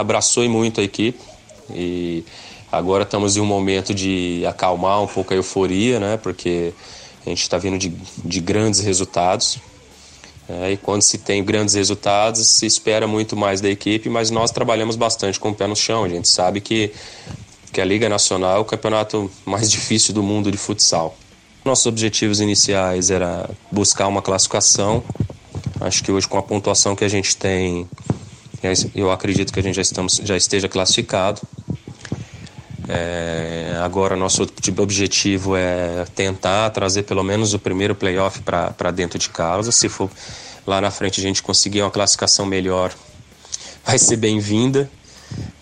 [0.00, 1.18] abraçou muito a equipe
[1.70, 2.24] e
[2.70, 6.16] agora estamos em um momento de acalmar um pouco a euforia, né?
[6.16, 6.72] Porque
[7.24, 7.88] a gente está vindo de,
[8.24, 9.58] de grandes resultados.
[10.48, 14.52] É, e quando se tem grandes resultados, se espera muito mais da equipe, mas nós
[14.52, 16.04] trabalhamos bastante com o pé no chão.
[16.04, 16.92] A gente sabe que
[17.76, 21.14] que a Liga Nacional é o campeonato mais difícil do mundo de futsal.
[21.62, 25.04] Nossos objetivos iniciais era buscar uma classificação.
[25.78, 27.86] Acho que hoje com a pontuação que a gente tem,
[28.94, 31.42] eu acredito que a gente já, estamos, já esteja classificado.
[32.88, 39.28] É, agora nosso objetivo é tentar trazer pelo menos o primeiro playoff para dentro de
[39.28, 39.70] casa.
[39.70, 40.08] Se for
[40.66, 42.90] lá na frente a gente conseguir uma classificação melhor,
[43.84, 44.90] vai ser bem-vinda.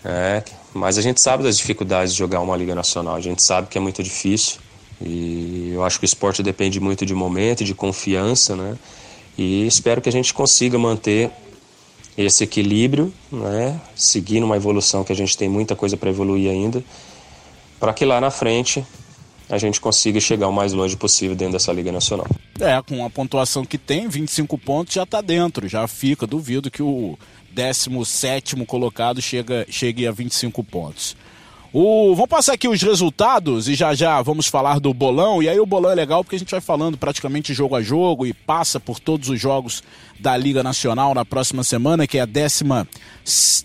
[0.05, 0.43] É,
[0.75, 3.77] mas a gente sabe das dificuldades de jogar uma Liga Nacional, a gente sabe que
[3.77, 4.59] é muito difícil.
[5.01, 8.77] E eu acho que o esporte depende muito de momento, de confiança, né?
[9.37, 11.31] E espero que a gente consiga manter
[12.17, 13.79] esse equilíbrio, né?
[13.95, 16.83] Seguindo uma evolução que a gente tem muita coisa para evoluir ainda,
[17.79, 18.85] para que lá na frente
[19.49, 22.27] a gente consiga chegar o mais longe possível dentro dessa Liga Nacional.
[22.59, 26.27] É, com a pontuação que tem, 25 pontos já está dentro, já fica.
[26.27, 27.17] Duvido que o
[27.55, 31.15] 17 colocado chega, chegue a 25 pontos.
[31.77, 35.43] O, vamos passar aqui os resultados e já já vamos falar do bolão.
[35.43, 38.25] E aí o bolão é legal porque a gente vai falando praticamente jogo a jogo
[38.25, 39.83] e passa por todos os jogos
[40.17, 42.63] da Liga Nacional na próxima semana, que é a 13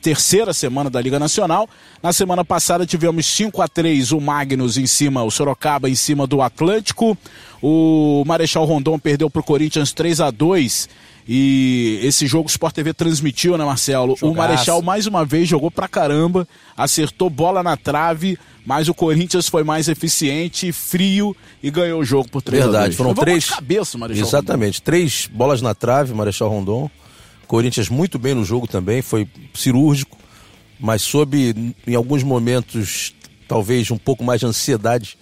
[0.02, 1.68] terceira semana da Liga Nacional.
[2.02, 6.26] Na semana passada tivemos 5 a 3 o Magnus em cima, o Sorocaba em cima
[6.26, 7.16] do Atlântico.
[7.62, 10.88] O Marechal Rondon perdeu para o Corinthians 3 a 2
[11.28, 14.16] e esse jogo o Sport TV transmitiu, né, Marcelo?
[14.16, 14.26] Jogaço.
[14.26, 16.46] O Marechal mais uma vez jogou pra caramba,
[16.76, 22.28] acertou bola na trave, mas o Corinthians foi mais eficiente, frio e ganhou o jogo
[22.28, 23.48] por três Verdade, foram três.
[23.48, 24.84] cabeça, Marechal Exatamente, Rondon.
[24.84, 26.90] três bolas na trave, Marechal Rondon.
[27.46, 30.16] Corinthians muito bem no jogo também, foi cirúrgico,
[30.78, 33.12] mas soube em alguns momentos
[33.48, 35.18] talvez um pouco mais de ansiedade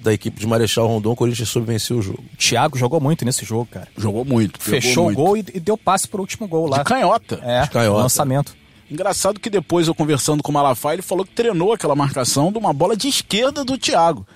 [0.00, 2.24] da equipe de Marechal Rondon, o Corinthians soube vencer o jogo.
[2.38, 3.88] Thiago jogou muito nesse jogo, cara.
[3.96, 4.60] Jogou muito.
[4.60, 6.78] Fechou jogou o gol e, e, deu passe pro último gol lá.
[6.78, 7.40] De canhota.
[7.42, 8.02] É, de canhota.
[8.02, 8.56] lançamento.
[8.90, 12.58] Engraçado que depois eu conversando com o Malafaia, ele falou que treinou aquela marcação de
[12.58, 14.26] uma bola de esquerda do Thiago.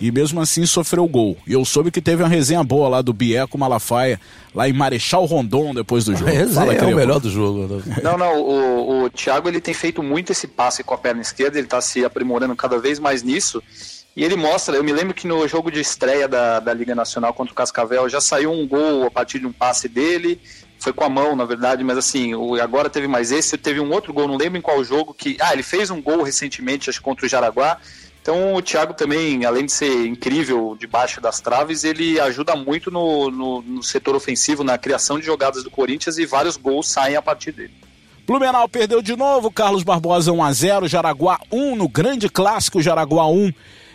[0.00, 1.36] E mesmo assim sofreu gol.
[1.46, 4.20] E eu soube que teve uma resenha boa lá do Bié com o Malafaia,
[4.52, 6.28] lá em Marechal Rondon, depois do jogo.
[6.28, 7.80] É, Fala, é o melhor do jogo.
[8.02, 11.56] Não, não, o, o Thiago ele tem feito muito esse passe com a perna esquerda,
[11.56, 13.62] ele está se aprimorando cada vez mais nisso.
[14.14, 17.32] E ele mostra, eu me lembro que no jogo de estreia da, da Liga Nacional
[17.32, 20.38] contra o Cascavel já saiu um gol a partir de um passe dele,
[20.78, 23.90] foi com a mão, na verdade, mas assim, o, agora teve mais esse, teve um
[23.90, 25.36] outro gol, não lembro em qual jogo, que.
[25.40, 27.78] Ah, ele fez um gol recentemente, acho contra o Jaraguá.
[28.20, 33.30] Então o Thiago também, além de ser incrível debaixo das traves, ele ajuda muito no,
[33.30, 37.22] no, no setor ofensivo, na criação de jogadas do Corinthians e vários gols saem a
[37.22, 37.74] partir dele.
[38.24, 43.26] Blumenau perdeu de novo, Carlos Barbosa 1 a 0 Jaraguá 1 no grande clássico Jaraguá
[43.26, 43.52] 1.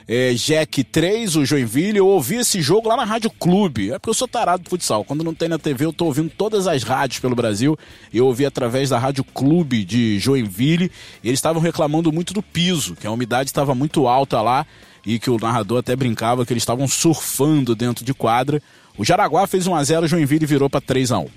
[0.09, 3.91] É, Jack 3, o Joinville, eu ouvi esse jogo lá na Rádio Clube.
[3.91, 5.03] É porque eu sou tarado de futsal.
[5.03, 7.77] Quando não tem na TV, eu tô ouvindo todas as rádios pelo Brasil.
[8.13, 10.89] Eu ouvi através da Rádio Clube de Joinville.
[11.21, 14.65] Eles estavam reclamando muito do piso, que a umidade estava muito alta lá
[15.05, 18.61] e que o narrador até brincava que eles estavam surfando dentro de quadra.
[18.97, 21.27] O Jaraguá fez 1 a 0 Joinville virou para 3 a 1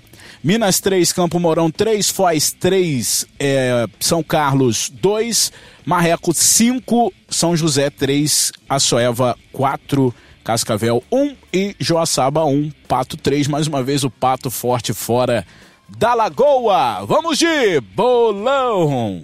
[0.43, 5.51] Minas 3, Campo Mourão 3, Foz 3, é, São Carlos 2,
[5.85, 13.47] Marreco 5, São José 3, Açoeva 4, Cascavel 1 e Joaçaba 1, Pato 3.
[13.47, 15.45] Mais uma vez o Pato forte fora
[15.87, 17.05] da Lagoa.
[17.05, 19.23] Vamos de bolão!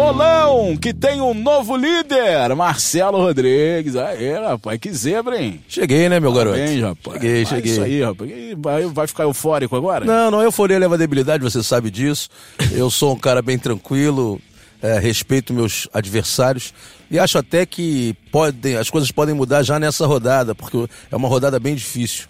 [0.00, 3.94] Bolão, que tem um novo líder, Marcelo Rodrigues.
[3.96, 5.60] Aê, rapaz, que zebra, hein?
[5.68, 6.56] Cheguei, né, meu garoto?
[6.56, 7.20] Bem, rapaz.
[7.20, 7.72] Cheguei, cheguei.
[7.72, 8.30] Isso aí, rapaz.
[8.56, 10.06] Vai, vai ficar eufórico agora?
[10.06, 12.30] Não, não, euforia leva debilidade, você sabe disso.
[12.72, 14.40] Eu sou um cara bem tranquilo,
[14.82, 16.72] é, respeito meus adversários
[17.10, 21.28] e acho até que podem, as coisas podem mudar já nessa rodada, porque é uma
[21.28, 22.26] rodada bem difícil.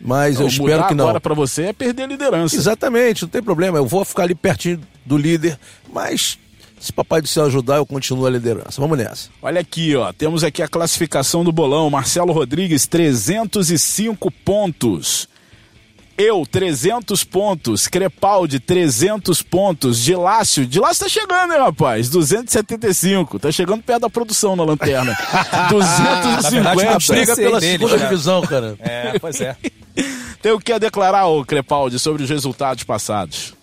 [0.00, 1.04] Mas Não, eu espero que não.
[1.04, 2.56] agora para você é perder a liderança.
[2.56, 3.76] Exatamente, não tem problema.
[3.76, 5.58] Eu vou ficar ali pertinho do líder,
[5.92, 6.38] mas
[6.80, 8.80] se Papai do Céu ajudar, eu continuo a liderança.
[8.80, 9.28] Vamos nessa.
[9.42, 10.14] Olha aqui, ó.
[10.14, 11.90] Temos aqui a classificação do bolão.
[11.90, 15.28] Marcelo Rodrigues, 305 pontos.
[16.16, 17.86] Eu, 300 pontos.
[17.86, 19.98] Crepaldi, 300 pontos.
[19.98, 22.08] Gilácio, Gilácio tá chegando, hein, rapaz?
[22.08, 23.38] 275.
[23.38, 25.14] Tá chegando perto da produção na lanterna.
[25.68, 26.62] 250.
[26.62, 28.08] Na verdade, Briga pela deles, segunda né?
[28.08, 28.76] divisão, cara.
[28.80, 29.54] É, pois é.
[30.40, 33.59] Tem o que a declarar, ô Crepaldi, sobre os resultados passados?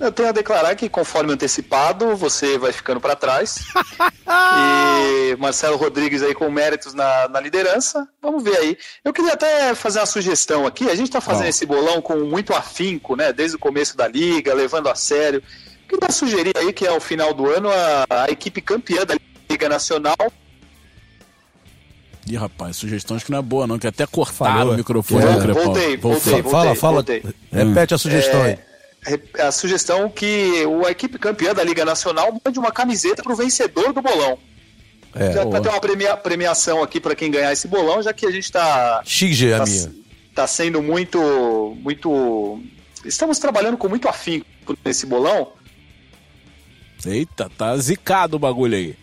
[0.00, 3.64] Eu tenho a declarar que, conforme antecipado, você vai ficando para trás.
[5.32, 8.08] e Marcelo Rodrigues aí com méritos na, na liderança.
[8.22, 8.78] Vamos ver aí.
[9.04, 10.88] Eu queria até fazer uma sugestão aqui.
[10.88, 11.48] A gente está fazendo Ó.
[11.48, 13.32] esse bolão com muito afinco, né?
[13.32, 15.42] Desde o começo da liga, levando a sério.
[15.88, 19.16] Queria sugerir aí que ao final do ano a, a equipe campeã da
[19.50, 20.16] Liga Nacional
[22.28, 24.74] Ih, rapaz, sugestões que não é boa, não, que até cortaram Falhou.
[24.74, 25.32] o microfone É.
[25.32, 25.64] do Crepaldi.
[25.64, 26.50] Voltei, voltei, voltei.
[26.50, 26.94] fala, fala.
[26.94, 27.22] voltei.
[27.50, 28.58] Repete a sugestão aí.
[29.38, 33.36] A sugestão que o- a equipe campeã da Liga Nacional mande uma camiseta para o
[33.36, 34.38] vencedor do bolão.
[35.14, 35.50] É, já boa.
[35.52, 38.44] para ter uma premia- premiação aqui para quem ganhar esse bolão, já que a gente
[38.44, 39.92] está XG a tá, minha.
[40.34, 42.60] tá sendo muito muito
[43.04, 44.44] estamos trabalhando com muito afinco
[44.84, 45.52] nesse bolão.
[47.06, 48.94] Eita, tá zicado o bagulho aí.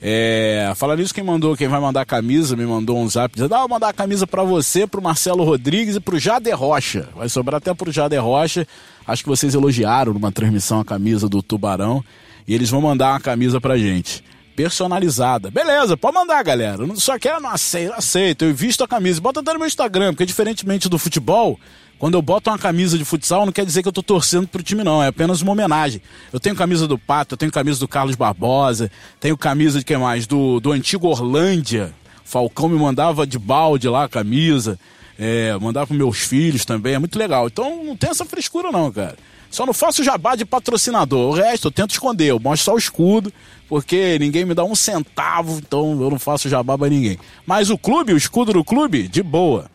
[0.00, 3.54] É, falando nisso, quem mandou, quem vai mandar a camisa, me mandou um zap dizendo:
[3.54, 7.08] Ah, vou mandar a camisa pra você, pro Marcelo Rodrigues e pro Jader Rocha.
[7.14, 8.66] Vai sobrar até pro Jader Rocha.
[9.06, 12.04] Acho que vocês elogiaram numa transmissão a camisa do Tubarão.
[12.46, 14.22] E eles vão mandar uma camisa pra gente.
[14.54, 15.50] Personalizada.
[15.50, 16.78] Beleza, pode mandar, galera.
[16.96, 18.44] Só que eu não aceito, aceito.
[18.44, 19.20] Eu visto a camisa.
[19.20, 21.58] Bota até no meu Instagram, porque diferentemente do futebol,
[21.98, 24.62] quando eu boto uma camisa de futsal, não quer dizer que eu tô torcendo pro
[24.62, 25.02] time, não.
[25.02, 26.02] É apenas uma homenagem.
[26.32, 28.90] Eu tenho camisa do Pato, eu tenho camisa do Carlos Barbosa,
[29.20, 30.26] tenho camisa de quem mais?
[30.26, 31.94] Do, do antigo Orlândia.
[32.24, 34.78] Falcão me mandava de balde lá a camisa.
[35.24, 36.94] É, mandava pros meus filhos também.
[36.94, 37.46] É muito legal.
[37.46, 39.16] Então não tem essa frescura, não, cara.
[39.48, 41.30] Só não faço jabá de patrocinador.
[41.30, 42.30] O resto eu tento esconder.
[42.30, 43.32] Eu mostro só o escudo,
[43.68, 47.18] porque ninguém me dá um centavo, então eu não faço jabá pra ninguém.
[47.46, 49.70] Mas o clube, o escudo do clube, de boa.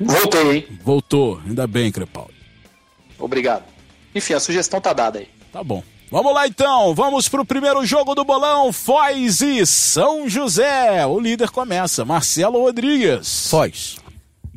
[0.00, 0.66] Voltei, hein?
[0.82, 1.40] Voltou.
[1.46, 2.34] Ainda bem, Crepaldi.
[3.20, 3.62] Obrigado.
[4.12, 5.28] Enfim, a sugestão tá dada aí.
[5.52, 5.84] Tá bom.
[6.10, 11.06] Vamos lá então, vamos pro primeiro jogo do bolão, Foz e São José.
[11.06, 13.48] O líder começa, Marcelo Rodrigues.
[13.48, 14.01] Foz.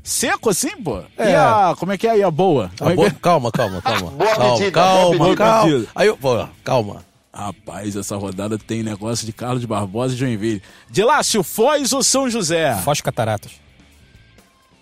[0.08, 1.00] Seco assim, pô?
[1.18, 1.32] É.
[1.32, 2.70] E a, como é que é aí a boa?
[2.80, 4.12] Ah, boa- calma, calma, calma.
[4.16, 5.86] Boa calma, calma, boa calma.
[5.96, 7.04] Aí, eu- pô, calma.
[7.34, 10.62] Rapaz, essa rodada tem negócio de Carlos Barbosa e Joinville.
[10.92, 12.76] De Lácio, Foz ou São José?
[12.84, 13.52] Foz Cataratas.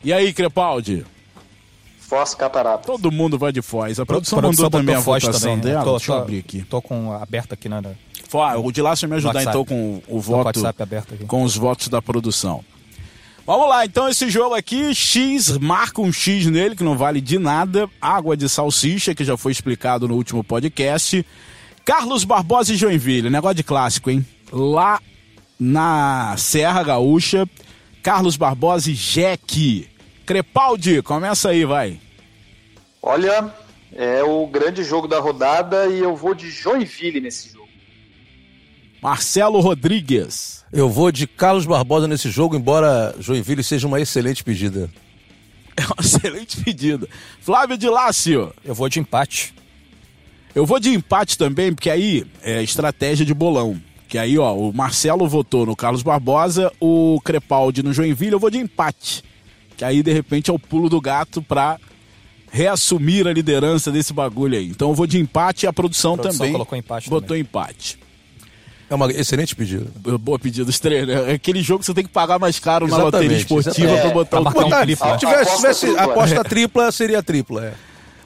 [0.03, 1.05] E aí, Crepaldi?
[1.99, 2.86] Foz Catarata.
[2.86, 3.99] Todo mundo vai de Foz.
[3.99, 5.71] A produção, Produção mandou também a Foz votação também, né?
[5.71, 5.84] dela.
[5.86, 6.61] Tô, Deixa eu tô- abrir aqui.
[6.63, 7.95] Tô com aberto aqui na, no
[8.28, 10.45] Fó, o de Lácio me ajudar então com o voto.
[10.47, 11.26] WhatsApp aberto aqui.
[11.26, 12.63] com os votos da produção.
[13.45, 17.37] Vamos lá, então esse jogo aqui, X, marca um X nele, que não vale de
[17.37, 17.89] nada.
[17.99, 21.25] Água de salsicha, que já foi explicado no último podcast.
[21.83, 24.25] Carlos Barbosa e Joinville, negócio de clássico, hein?
[24.49, 25.01] Lá
[25.59, 27.45] na Serra Gaúcha,
[28.01, 29.89] Carlos Barbosa e Jeque.
[30.25, 31.99] Crepaldi, começa aí, vai.
[33.01, 33.53] Olha,
[33.91, 37.67] é o grande jogo da rodada e eu vou de Joinville nesse jogo.
[39.01, 40.62] Marcelo Rodrigues.
[40.74, 44.89] Eu vou de Carlos Barbosa nesse jogo, embora Joinville seja uma excelente pedida.
[45.76, 47.09] É uma excelente pedida.
[47.41, 48.53] Flávio de Lácio.
[48.63, 49.55] Eu vou de empate.
[50.53, 53.82] Eu vou de empate também, porque aí é estratégia de bolão.
[54.07, 58.51] Que aí, ó, o Marcelo votou no Carlos Barbosa, o Crepaldi no Joinville, eu vou
[58.51, 59.24] de empate.
[59.76, 61.80] Que aí, de repente, é o pulo do gato pra
[62.51, 64.67] reassumir a liderança desse bagulho aí.
[64.67, 67.41] Então eu vou de empate e a produção, A produção também colocou empate botou também.
[67.41, 67.97] empate.
[68.93, 69.87] É uma excelente pedida.
[70.19, 71.09] Boa pedida dos treinos.
[71.15, 74.01] É aquele jogo que você tem que pagar mais caro na loteria esportiva exatamente.
[74.01, 75.13] pra botar Pra o marcar um triplo, né?
[75.13, 76.03] Se tivesse, Aposta tivesse tripla.
[76.03, 77.65] aposta tripla, seria tripla.
[77.65, 77.73] É.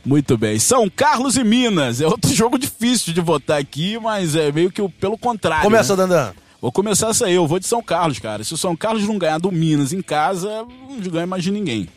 [0.05, 0.59] Muito bem.
[0.59, 2.01] São Carlos e Minas.
[2.01, 5.63] É outro jogo difícil de votar aqui, mas é meio que pelo contrário.
[5.63, 6.03] Começa, né?
[6.03, 6.33] Dandan.
[6.61, 7.35] Vou começar essa aí.
[7.35, 8.43] Eu vou de São Carlos, cara.
[8.43, 11.87] Se o São Carlos não ganhar do Minas em casa, não ganha mais de ninguém.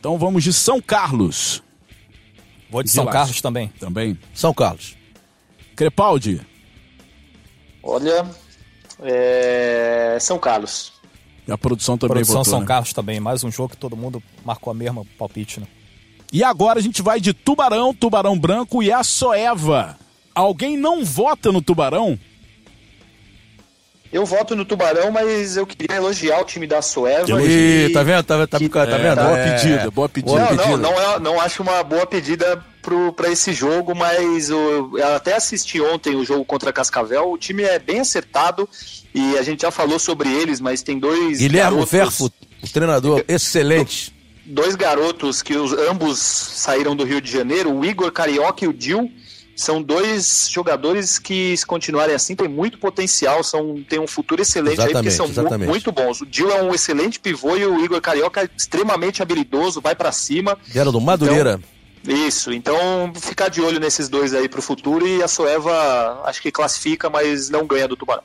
[0.00, 1.62] Então vamos de São Carlos
[2.68, 3.06] Vou de São.
[3.06, 3.70] Carlos também.
[3.78, 4.18] também.
[4.34, 4.96] São Carlos.
[5.76, 6.40] Crepaldi.
[7.88, 8.30] Olha,
[9.00, 10.92] é, São Carlos.
[11.46, 12.66] E a produção também Produção votou, São né?
[12.66, 13.18] Carlos também.
[13.18, 15.66] Mais um jogo que todo mundo marcou a mesma palpite, né?
[16.30, 19.98] E agora a gente vai de Tubarão, Tubarão Branco e a Soeva.
[20.34, 22.18] Alguém não vota no Tubarão?
[24.12, 27.42] Eu voto no Tubarão, mas eu queria elogiar o time da Sueva.
[27.42, 28.22] Ih, e- tá vendo?
[28.24, 29.16] Tá, tá, que- tá É, vendo?
[29.22, 29.50] boa É.
[29.56, 30.38] pedida, boa pedida.
[30.38, 30.66] Não, pedida.
[30.66, 32.64] não, não, é, não acho uma boa pedida
[33.16, 37.30] para esse jogo, mas o, eu até assisti ontem o jogo contra Cascavel.
[37.32, 38.66] O time é bem acertado
[39.14, 42.24] e a gente já falou sobre eles, mas tem dois Guilherme garotos, Verfo,
[42.62, 44.14] o treinador, excelente.
[44.46, 48.72] dois garotos que os, ambos saíram do Rio de Janeiro, o Igor Carioca e o
[48.72, 49.10] Dil.
[49.58, 54.80] São dois jogadores que, se continuarem assim, tem muito potencial, são, tem um futuro excelente
[54.80, 55.68] aí, porque Exatamente, são exatamente.
[55.68, 56.20] muito bons.
[56.20, 60.12] O Dil é um excelente pivô e o Igor Carioca é extremamente habilidoso, vai para
[60.12, 60.56] cima.
[60.72, 61.58] Era do Madureira.
[62.06, 66.52] Isso, então ficar de olho nesses dois aí pro futuro e a Soeva acho que
[66.52, 68.22] classifica, mas não ganha do Tubarão.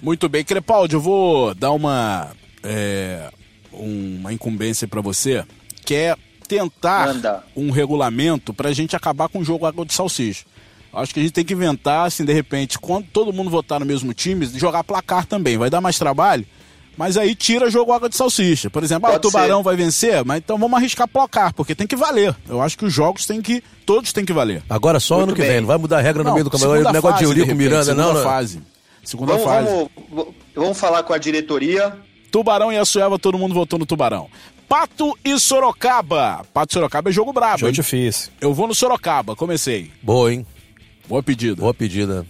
[0.00, 2.30] Muito bem, Crepaldi, eu vou dar uma,
[2.62, 3.28] é,
[3.72, 5.44] uma incumbência pra você,
[5.84, 6.16] que é
[6.48, 7.44] tentar Manda.
[7.56, 10.44] um regulamento pra gente acabar com o jogo água de salsicha.
[10.92, 13.86] Acho que a gente tem que inventar, assim, de repente, quando todo mundo votar no
[13.86, 15.58] mesmo time, jogar placar também.
[15.58, 16.46] Vai dar mais trabalho,
[16.96, 18.70] mas aí tira jogo água de salsicha.
[18.70, 19.64] Por exemplo, ah, o Tubarão ser.
[19.64, 22.36] vai vencer, mas então vamos arriscar placar, porque tem que valer.
[22.48, 23.60] Eu acho que os jogos têm que.
[23.84, 24.62] Todos têm que valer.
[24.70, 25.50] Agora só Muito ano que bem.
[25.50, 26.76] vem, não vai mudar a regra no meio do campeonato.
[26.78, 28.14] segunda O negócio de Eurico repente, Miranda, segunda não.
[28.14, 28.22] não.
[28.22, 28.62] fase.
[29.02, 29.68] Segunda Vamos, fase.
[30.10, 31.92] vamos, vamos falar com a diretoria.
[32.30, 34.28] Tubarão e a Sueva, todo mundo votou no Tubarão.
[34.74, 36.44] Pato e Sorocaba.
[36.52, 37.58] Pato e Sorocaba é jogo brabo.
[37.58, 37.74] Jogo hein?
[37.74, 38.32] difícil.
[38.40, 39.92] Eu vou no Sorocaba, comecei.
[40.02, 40.44] Boa, hein?
[41.08, 41.60] Boa pedida.
[41.60, 42.26] Boa pedida.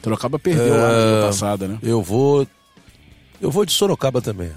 [0.00, 1.76] Sorocaba perdeu lá na É, ano passada, né?
[1.82, 2.46] Eu vou.
[3.40, 4.52] Eu vou de Sorocaba também.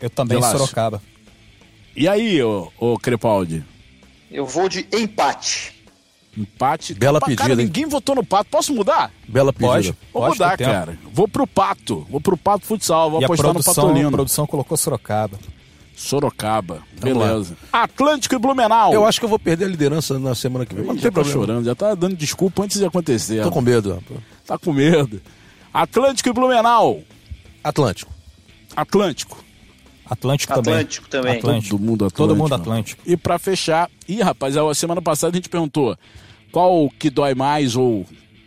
[0.00, 0.58] Eu também, Delácio.
[0.60, 1.02] Sorocaba.
[1.96, 3.64] E aí, ô, ô Crepaldi?
[4.30, 5.74] Eu vou de empate.
[6.38, 6.94] Empate.
[6.94, 8.48] Bela Pá, pedida, Cara, ninguém votou no Pato.
[8.48, 9.10] Posso mudar?
[9.26, 9.72] Bela pedida.
[9.72, 9.88] Pode.
[10.12, 10.70] Vou Pode, mudar, tempo.
[10.70, 10.98] cara.
[11.12, 12.06] Vou pro Pato.
[12.08, 13.10] Vou pro Pato Futsal.
[13.10, 14.12] Vou E a apostar no produção, a Patolino.
[14.12, 15.36] produção colocou Sorocaba.
[15.94, 16.82] Sorocaba.
[16.98, 17.28] Vamos lá.
[17.28, 17.56] Beleza.
[17.72, 18.92] Atlântico e Blumenau.
[18.92, 20.84] Eu acho que eu vou perder a liderança na semana que vem.
[20.84, 21.40] Mas já tem tá problema.
[21.40, 23.42] chorando, já tá dando desculpa antes de acontecer.
[23.42, 23.94] Tô com medo.
[23.94, 24.20] rapaz.
[24.46, 25.22] Tá com medo.
[25.72, 27.00] Atlântico e Blumenau.
[27.62, 28.12] Atlântico.
[28.76, 29.44] Atlântico.
[30.06, 30.74] Atlântico, também.
[30.74, 31.38] Atlântico também.
[31.38, 31.70] Atlântico.
[31.70, 32.16] Todo mundo Atlântico.
[32.16, 33.02] Todo mundo Atlântico.
[33.06, 35.96] E pra fechar, ih, rapaz, a semana passada a gente perguntou
[36.52, 38.04] qual que dói mais ou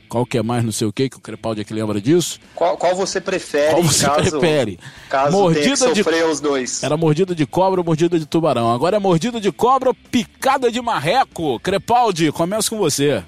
[0.07, 2.39] qual que é mais não sei o que, que o Crepaldi aqui lembra disso.
[2.55, 4.79] Qual, qual você prefere, Qual você caso, prefere?
[5.09, 6.81] caso Mordida tenha que de- sofrer os dois?
[6.83, 8.71] Era mordida de cobra ou mordida de tubarão?
[8.73, 11.59] Agora é mordida de cobra ou picada de marreco?
[11.59, 13.23] Crepaldi, começa com você.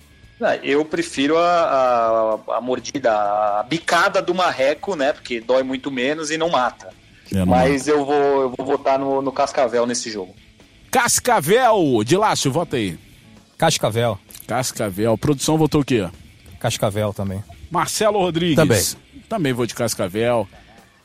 [0.63, 5.11] Eu prefiro a, a, a mordida, a bicada do marreco, né?
[5.11, 6.93] Porque dói muito menos e não mata.
[7.31, 10.33] É, não Mas eu vou, eu vou votar no, no Cascavel nesse jogo.
[10.89, 12.97] Cascavel, de Lácio, vota aí.
[13.57, 14.17] Cascavel.
[14.47, 16.07] Cascavel, produção votou o quê?
[16.59, 17.43] Cascavel também.
[17.71, 18.55] Marcelo Rodrigues.
[18.55, 18.81] Também.
[19.27, 20.47] Também vou de Cascavel.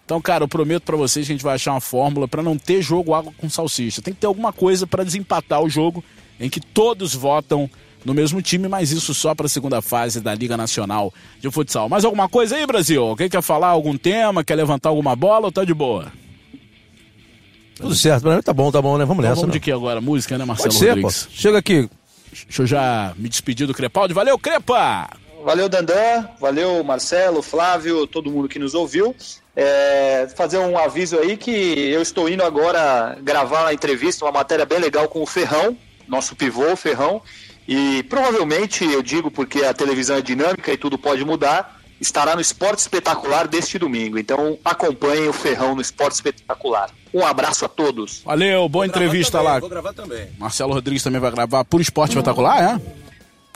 [0.04, 2.58] Então, cara, eu prometo pra vocês que a gente vai achar uma fórmula pra não
[2.58, 4.02] ter jogo água com salsicha.
[4.02, 6.04] Tem que ter alguma coisa pra desempatar o jogo
[6.38, 7.70] em que todos votam
[8.04, 11.88] no mesmo time, mas isso só pra segunda fase da Liga Nacional de Futsal.
[11.88, 13.02] Mais alguma coisa aí, Brasil?
[13.02, 14.44] Alguém quer falar algum tema?
[14.44, 16.12] Quer levantar alguma bola ou tá de boa?
[17.76, 18.22] Tudo certo.
[18.22, 19.04] Pra mim tá bom, tá bom, né?
[19.06, 19.40] Vamos Então nessa.
[19.40, 19.58] vamos né?
[19.58, 20.00] de que agora?
[20.02, 21.30] Música, né, Marcelo Pode ser?
[21.30, 21.88] Chega aqui.
[22.46, 24.12] Deixa eu já me despedir do Crepaldi.
[24.12, 25.08] Valeu, Crepa!
[25.44, 26.26] Valeu, Dandan.
[26.40, 29.14] Valeu, Marcelo, Flávio, todo mundo que nos ouviu.
[29.54, 31.50] É, fazer um aviso aí que
[31.90, 35.76] eu estou indo agora gravar a entrevista, uma matéria bem legal com o Ferrão,
[36.08, 37.20] nosso pivô, o Ferrão.
[37.68, 42.40] E provavelmente, eu digo porque a televisão é dinâmica e tudo pode mudar, estará no
[42.40, 44.18] Esporte Espetacular deste domingo.
[44.18, 46.90] Então acompanhem o Ferrão no Esporte Espetacular.
[47.12, 48.22] Um abraço a todos.
[48.24, 49.60] Valeu, boa entrevista lá.
[49.60, 50.28] Vou gravar também.
[50.38, 53.03] Marcelo Rodrigues também vai gravar por esporte espetacular, é?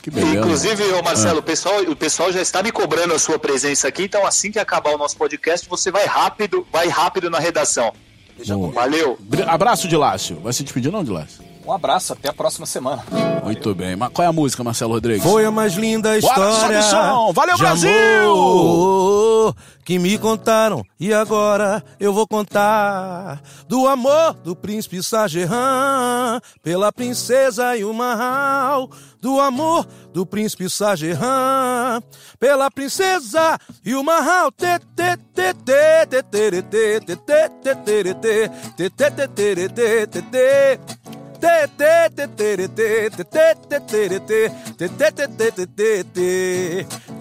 [0.01, 0.37] Que beleza.
[0.39, 1.03] Inclusive, ô Ah.
[1.03, 4.49] Marcelo, o, pessoal, o pessoal já está me cobrando a sua presença aqui, então assim
[4.51, 7.93] que acabar o nosso podcast, você vai rápido, vai rápido na redação.
[8.73, 9.17] Valeu.
[9.19, 10.39] Br- Abraço de Lácio.
[10.41, 11.43] Vai se despedir não, de Lácio?
[11.65, 13.03] Um abraço, até a próxima semana.
[13.43, 13.95] Muito bem.
[13.95, 15.23] Mas qual é a música, Marcelo Rodrigues?
[15.23, 16.53] Foi a mais linda Bora, história.
[16.53, 17.33] sobe o som.
[17.33, 17.89] Valeu, Brasil!
[17.89, 26.91] amor que me contaram e agora eu vou contar do amor do príncipe Sajerran pela
[26.91, 28.89] princesa e o Mahal,
[29.19, 32.01] do amor do príncipe Sajerran
[32.39, 34.51] pela princesa e o Mahal.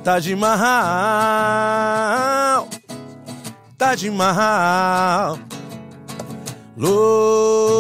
[0.05, 0.69] Taj Mahal,
[3.79, 5.39] Taj Mahal,
[6.77, 7.79] Lord.